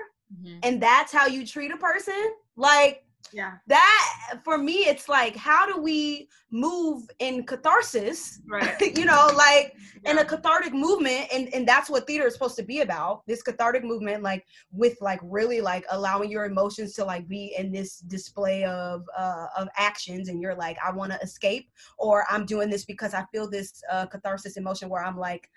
[0.42, 0.60] Mhm.
[0.64, 3.54] and that's how you treat a person, like yeah.
[3.68, 8.42] that for me, it's like, how do we move in catharsis?
[8.48, 8.80] Right.
[8.98, 12.64] you know, like in a cathartic movement, and and that's what theater is supposed to
[12.64, 13.26] be about.
[13.28, 17.72] This cathartic movement, like with like really like allowing your emotions to like be in
[17.72, 22.46] this display of uh of actions, and you're like, I want to escape, or I'm
[22.46, 25.50] doing this because I feel this uh catharsis emotion where I'm like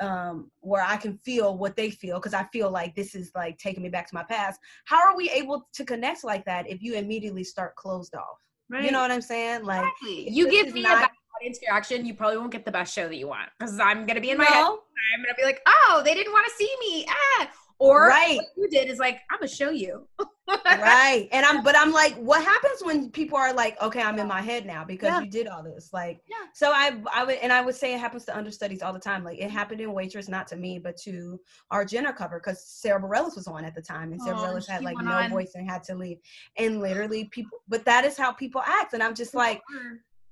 [0.00, 3.58] um where I can feel what they feel because I feel like this is like
[3.58, 4.60] taking me back to my past.
[4.86, 8.38] How are we able to connect like that if you immediately start closed off?
[8.70, 8.84] Right.
[8.84, 9.64] You know what I'm saying?
[9.64, 10.30] Like Exactly.
[10.30, 13.08] You give me not- a bad audience reaction, you probably won't get the best show
[13.08, 14.64] that you want because I'm gonna be in my head.
[14.64, 17.06] I'm gonna be like, oh, they didn't want to see me.
[17.08, 17.50] Ah.
[17.78, 18.36] Or right.
[18.36, 20.06] what you did is like, I'm gonna show you.
[20.48, 24.26] right and i'm but i'm like what happens when people are like okay i'm in
[24.26, 25.20] my head now because Yeah.
[25.20, 26.36] you did all this like Yeah.
[26.54, 29.24] so i i would and i would say it happens to understudies all the time
[29.24, 33.00] like it happened in waitress not to me but to our jenna cover because sara
[33.00, 35.30] bareilles was on at the time and sara Oh, bareilles had like no on.
[35.30, 36.18] voice and had to leave
[36.56, 39.60] and literally people but that is how people act and i'm just like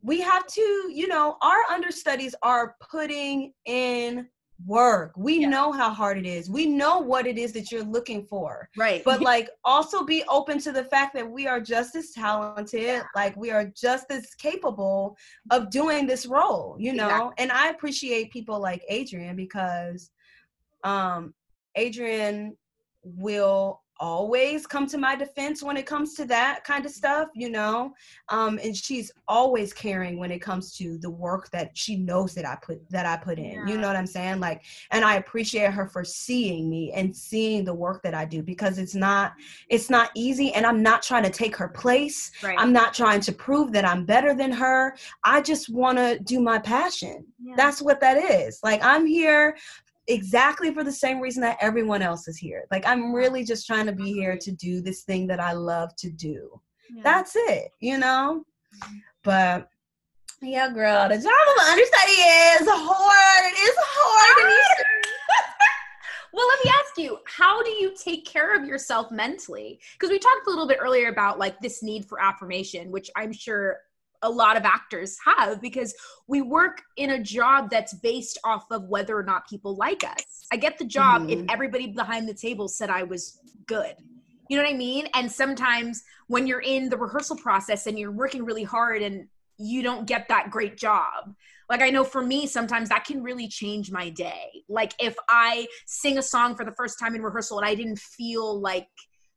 [0.03, 4.29] we have to you know our understudies are putting in
[4.67, 5.49] work we Yeah.
[5.49, 9.05] know how hard it is we know what it is that you're looking for right.
[9.05, 13.37] but like also be open to the fact that we are just as talented like
[13.37, 15.17] we are just as capable
[15.51, 17.35] of doing this role you know Exactly.
[17.39, 20.11] and i appreciate people like adrienne because
[20.83, 21.33] um
[21.77, 22.57] adrienne
[23.05, 27.51] will always come to my defense when it comes to that kind of stuff you
[27.51, 27.95] know?
[28.29, 32.47] Um and she's always caring when it comes to the work that she knows that
[32.47, 34.41] i put that i put in you know what i'm saying?
[34.41, 38.43] Like and i appreciate her for seeing me and seeing the work that i do
[38.43, 39.33] because it's not
[39.69, 42.31] it's not easy and i'm not trying to take her place.
[42.43, 42.57] Right.
[42.59, 44.97] i'm not trying to prove that i'm better than her.
[45.25, 47.27] I just want to do my passion.
[47.43, 47.55] Yeah.
[47.57, 48.61] that's what that is.
[48.63, 49.57] Like i'm here
[50.09, 52.65] exactly for the same reason that everyone else is here.
[52.71, 54.21] Like i'm really just trying to be uh-huh.
[54.21, 56.61] here to do this thing that i love to do.
[56.91, 57.03] Yeah.
[57.05, 58.45] that's it you know?
[58.75, 58.97] Mm-hmm.
[59.23, 59.69] But
[60.41, 63.53] yeah girl the job of an understudy is hard.
[63.57, 64.85] It's hard and you-
[66.31, 69.81] Well, let me ask you, how do you take care of yourself mentally?
[69.95, 73.33] Because we talked a little bit earlier about like this need for affirmation, which I'm
[73.33, 73.79] sure
[74.23, 75.95] a lot of actors have because
[76.27, 80.47] we work in a job that's based off of whether or not people like us.
[80.53, 81.51] I get the job if Mhm.
[81.51, 83.95] everybody behind the table said I was good.
[84.49, 85.09] You know what I mean?
[85.15, 89.83] And sometimes when you're in the rehearsal process and you're working really hard and you
[89.83, 91.35] don't get that great job,
[91.69, 95.67] like i know for me sometimes that can really change my day like if i
[95.87, 98.89] sing a song for the first time in rehearsal and i didn't feel like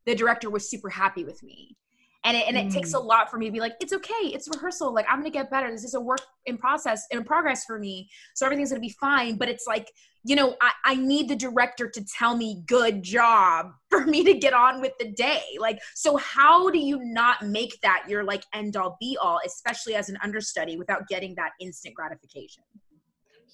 [0.06, 1.76] the director was super happy with me
[2.24, 4.12] and it, and it takes a lot for me to be like it's okay.
[4.22, 4.94] It's rehearsal.
[4.94, 5.70] Like i'm gonna get better.
[5.70, 8.08] This is a work in process in progress for me.
[8.34, 9.36] So everything's gonna be fine.
[9.36, 9.90] But it's like
[10.24, 14.34] you know I, I need the director to tell me good job for me to
[14.34, 15.42] get on with the day.
[15.58, 19.94] Like so how do you not make that your like end all be all especially
[19.94, 22.62] as an understudy without getting that instant gratification?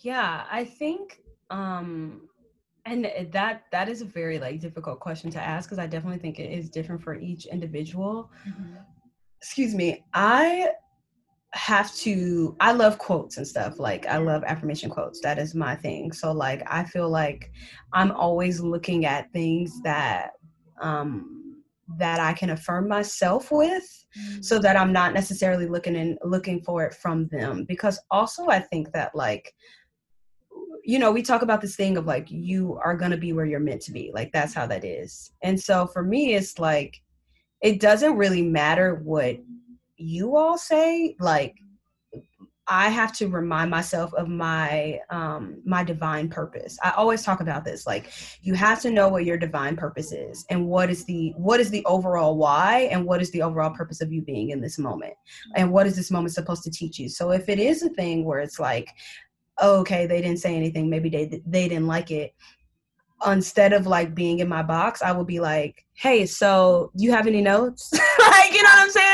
[0.03, 2.29] Yeah i think um
[2.89, 6.19] and eh, that that is a very like difficult question to ask because i definitely
[6.19, 8.31] think it is different for each individual.
[8.49, 8.77] Mm-hmm.
[9.41, 10.69] Excuse me i
[11.53, 15.21] have to i love quotes and stuff like i love affirmation quotes.
[15.21, 16.13] That is my thing.
[16.13, 17.51] So like i feel like
[17.93, 20.33] i'm always looking at things that
[20.81, 21.63] um
[21.99, 24.07] that i can affirm myself with
[24.41, 24.63] so mm-hmm.
[24.63, 27.65] that i'm not necessarily looking and looking for it from them.
[27.65, 29.55] Because also i think that like
[30.89, 33.45] you know we talk about this thing of like you are going to be where
[33.45, 35.33] you're meant to be like that's how that is.
[35.43, 37.03] And so for me it's like
[37.61, 39.37] it doesn't really matter what
[39.99, 41.57] you all say like
[42.69, 46.79] i have to remind myself of my um my divine purpose.
[46.83, 48.11] I always talk about this like
[48.41, 51.69] you have to know what your divine purpose is and what is the what is
[51.69, 55.13] the overall why and what is the overall purpose of you being in this moment
[55.55, 57.11] and what is this moment supposed to teach you.
[57.11, 58.89] So if it is a thing where it's like
[59.61, 62.35] oh, okay they didn't say anything maybe they they didn't like it
[63.27, 67.27] instead of like being in my box i would be like hey so you have
[67.27, 69.09] any notes like you know what i'm saying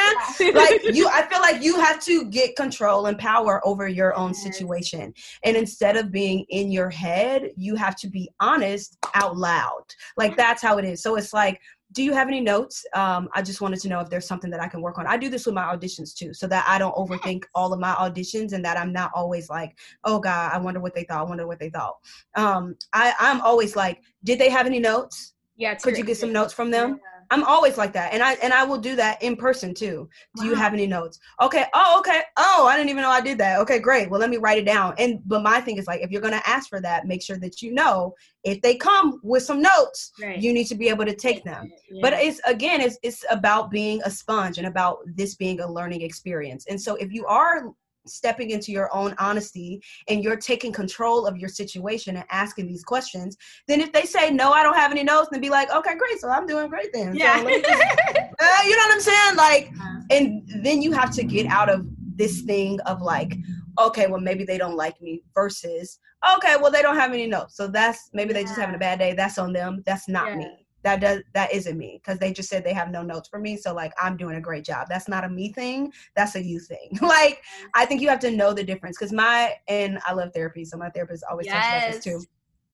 [0.55, 4.35] like you I feel like you have to get control and power over your own
[4.35, 5.15] situation.
[5.45, 9.85] And instead of being in your head, you have to be honest out loud.
[10.17, 11.03] Like that's how it is.
[11.03, 11.61] So it's like
[11.95, 12.85] do you have any notes?
[12.93, 15.07] Um, I just wanted to know if there's something that I can work on.
[15.07, 17.93] I do this with my auditions too, so that I don't overthink all of my
[17.93, 21.21] auditions and that I'm not always like, oh God, I wonder what they thought.
[21.21, 21.95] I wonder what they thought.
[22.35, 25.35] Um, I, I'm always like, did they have any notes?
[25.57, 25.75] Yeah.
[25.77, 27.01] Could you get some notes from them?
[27.35, 30.09] I'm always like that, and I and I will do that in person too.
[30.37, 30.51] Do wow.
[30.51, 31.19] you have any notes?
[31.43, 31.67] Okay.
[31.75, 32.23] Oh, okay.
[32.37, 33.59] Oh, I didn't even know I did that.
[33.61, 34.09] Okay, great.
[34.09, 34.95] Well, let me write it down.
[34.99, 37.61] And but my thing is like, if you're gonna ask for that, make sure that
[37.61, 38.15] you know
[38.45, 40.39] if they come with some notes, right.
[40.39, 41.73] you need to be able to take them.
[41.91, 42.03] Yeah.
[42.03, 46.03] But it's again, it's it's about being a sponge and about this being a learning
[46.03, 46.67] experience.
[46.69, 47.75] And so if you are
[48.07, 52.85] stepping into your own honesty and you're taking control of your situation and asking these
[52.85, 53.37] questions,
[53.69, 56.21] then if they say no, I don't have any notes, then be like, okay, great,
[56.21, 57.15] so I'm doing great then.
[57.15, 57.43] Yeah.
[57.43, 59.37] So just, uh, you know what I'm saying?
[59.37, 60.01] Like, uh-huh.
[60.11, 61.87] and then you have to get out of
[62.17, 63.37] this thing of like,
[63.79, 65.99] okay, well maybe they don't like me versus
[66.37, 68.41] okay, well they don't have any notes, so that's maybe yeah.
[68.41, 69.15] they just having a bad day.
[69.15, 69.83] That's on them.
[69.85, 70.37] That's not yeah.
[70.37, 73.39] me that does that isn't me because they just said they have no notes for
[73.39, 74.87] me so like i'm doing a great job.
[74.89, 76.99] That's not a me thing that's a you thing.
[77.03, 77.43] Like
[77.75, 80.77] i think you have to know the difference because my and i love therapy so
[80.77, 81.55] my therapist always yes.
[81.55, 82.25] talks about this too.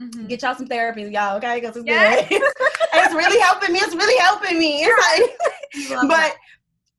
[0.03, 0.27] Mm-hmm.
[0.29, 2.27] get y'all some therapy y'all okay because it's, yes.
[2.31, 4.85] it's really helping me it's really helping me.
[4.85, 6.37] It's like, but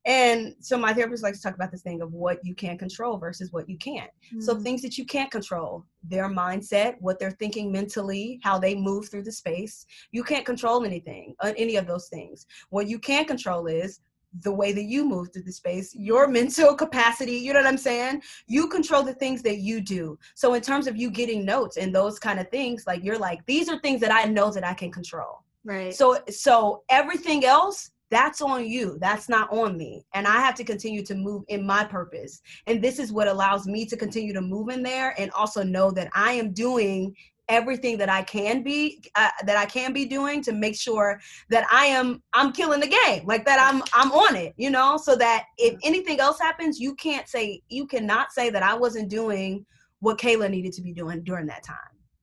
[0.06, 3.18] and so my therapist likes to talk about this thing of what you can control
[3.18, 4.10] versus what you can't.
[4.28, 4.42] Mm-hmm.
[4.42, 9.10] So things that you can't control, their mindset, what they're thinking mentally, how they move
[9.10, 9.86] through the space.
[10.12, 12.48] You can't control anything, uh, any of those things.
[12.70, 14.00] What you can control is
[14.44, 17.78] the way that you move through the space, your mental capacity, you know what I'm
[17.78, 18.24] saying?
[18.48, 20.18] You control the things that you do.
[20.34, 23.46] So in terms of you getting notes and those kind of things, like you're like,
[23.46, 25.44] these are things that I know that I can control.
[25.64, 25.94] Right.
[25.94, 28.98] So so everything else that's on you.
[29.00, 30.06] That's not on me.
[30.14, 32.42] And i have to continue to move in my purpose.
[32.68, 35.90] And this is what allows me to continue to move in there and also know
[35.92, 37.16] that i am doing
[37.50, 41.66] everything that i can be uh, that i can be doing to make sure that
[41.72, 44.98] i am i'm killing the game like that i'm i'm on it you know?
[44.98, 49.10] So that if anything else happens you can't say you cannot say that i wasn't
[49.10, 49.66] doing
[50.00, 51.78] what kayla needed to be doing during that time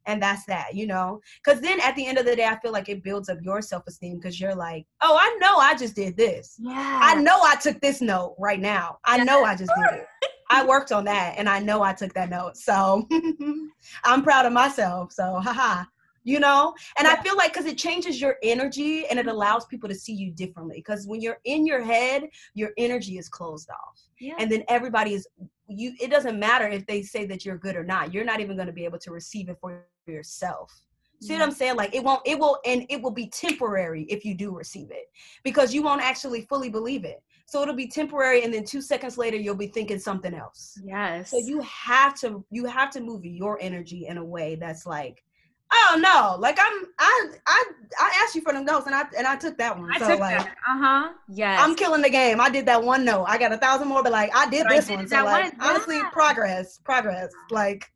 [0.08, 1.20] and that's that you know?
[1.44, 3.62] Because then at the end of the day i feel like it builds up your
[3.62, 6.56] self-esteem because you're like oh i know i just did this.
[6.58, 7.00] Yeah.
[7.02, 8.98] i know i took this note right now.
[9.04, 9.24] I yeah.
[9.24, 10.06] know i just did it.
[10.50, 12.56] I worked on that and i know i took that note.
[12.56, 13.06] So
[14.04, 15.84] i'm proud of myself so haha
[16.24, 16.74] you know?
[16.98, 17.14] And yeah.
[17.14, 19.36] i feel like because it changes your energy and it mm-hmm.
[19.36, 23.28] allows people to see you differently because when you're in your head your energy is
[23.28, 24.34] closed off yeah.
[24.38, 25.26] and then everybody is
[25.68, 28.12] you it doesn't matter if they say that you're good or not.
[28.12, 30.84] You're not even going to be able to receive it for yourself.
[31.20, 31.76] See what i'm saying?
[31.76, 35.10] Like it won't it will and it will be temporary if you do receive it
[35.42, 37.22] because you won't actually fully believe it.
[37.46, 40.78] So it'll be temporary and then two seconds later you'll be thinking something else.
[40.84, 41.30] Yes.
[41.30, 45.24] so you have to you have to move your energy in a way that's like
[45.70, 47.64] oh no like i'm i i
[48.00, 49.90] i asked you for them notes and i and i took that one.
[49.92, 50.56] I so took like that.
[50.68, 51.12] uh-huh.
[51.28, 51.60] Yes.
[51.62, 52.40] I'm killing the game.
[52.40, 53.24] I did that one note.
[53.24, 55.08] I got a thousand more but like i did but this I did one.
[55.08, 55.68] so like one.
[55.68, 56.10] honestly yeah.
[56.10, 57.32] progress progress.
[57.50, 57.90] Like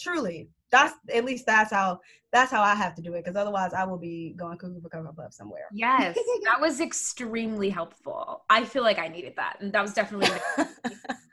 [0.00, 2.00] truly that's at least that's how
[2.32, 4.88] that's how I have to do it because otherwise I will be going cuckoo for
[4.88, 5.66] cocoa puff somewhere.
[5.70, 8.42] Yes, that was extremely helpful.
[8.48, 10.30] I feel like I needed that, and that was definitely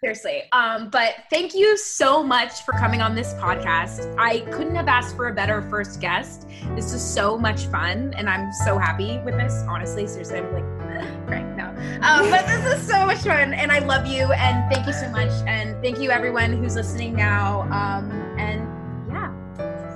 [0.02, 0.44] seriously.
[0.52, 4.14] Um, but thank you so much for coming on this podcast.
[4.20, 6.46] I couldn't have asked for a better first guest.
[6.76, 9.54] This is so much fun, and I'm so happy with this.
[9.70, 10.64] Honestly, seriously, I'm like,
[11.30, 11.70] right now.
[12.02, 15.10] Um, but this is so much fun, and I love you, and thank you so
[15.12, 17.62] much, and thank you everyone who's listening now.
[17.72, 18.12] Um,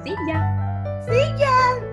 [0.06, 0.42] xí dân
[1.08, 1.93] xí dân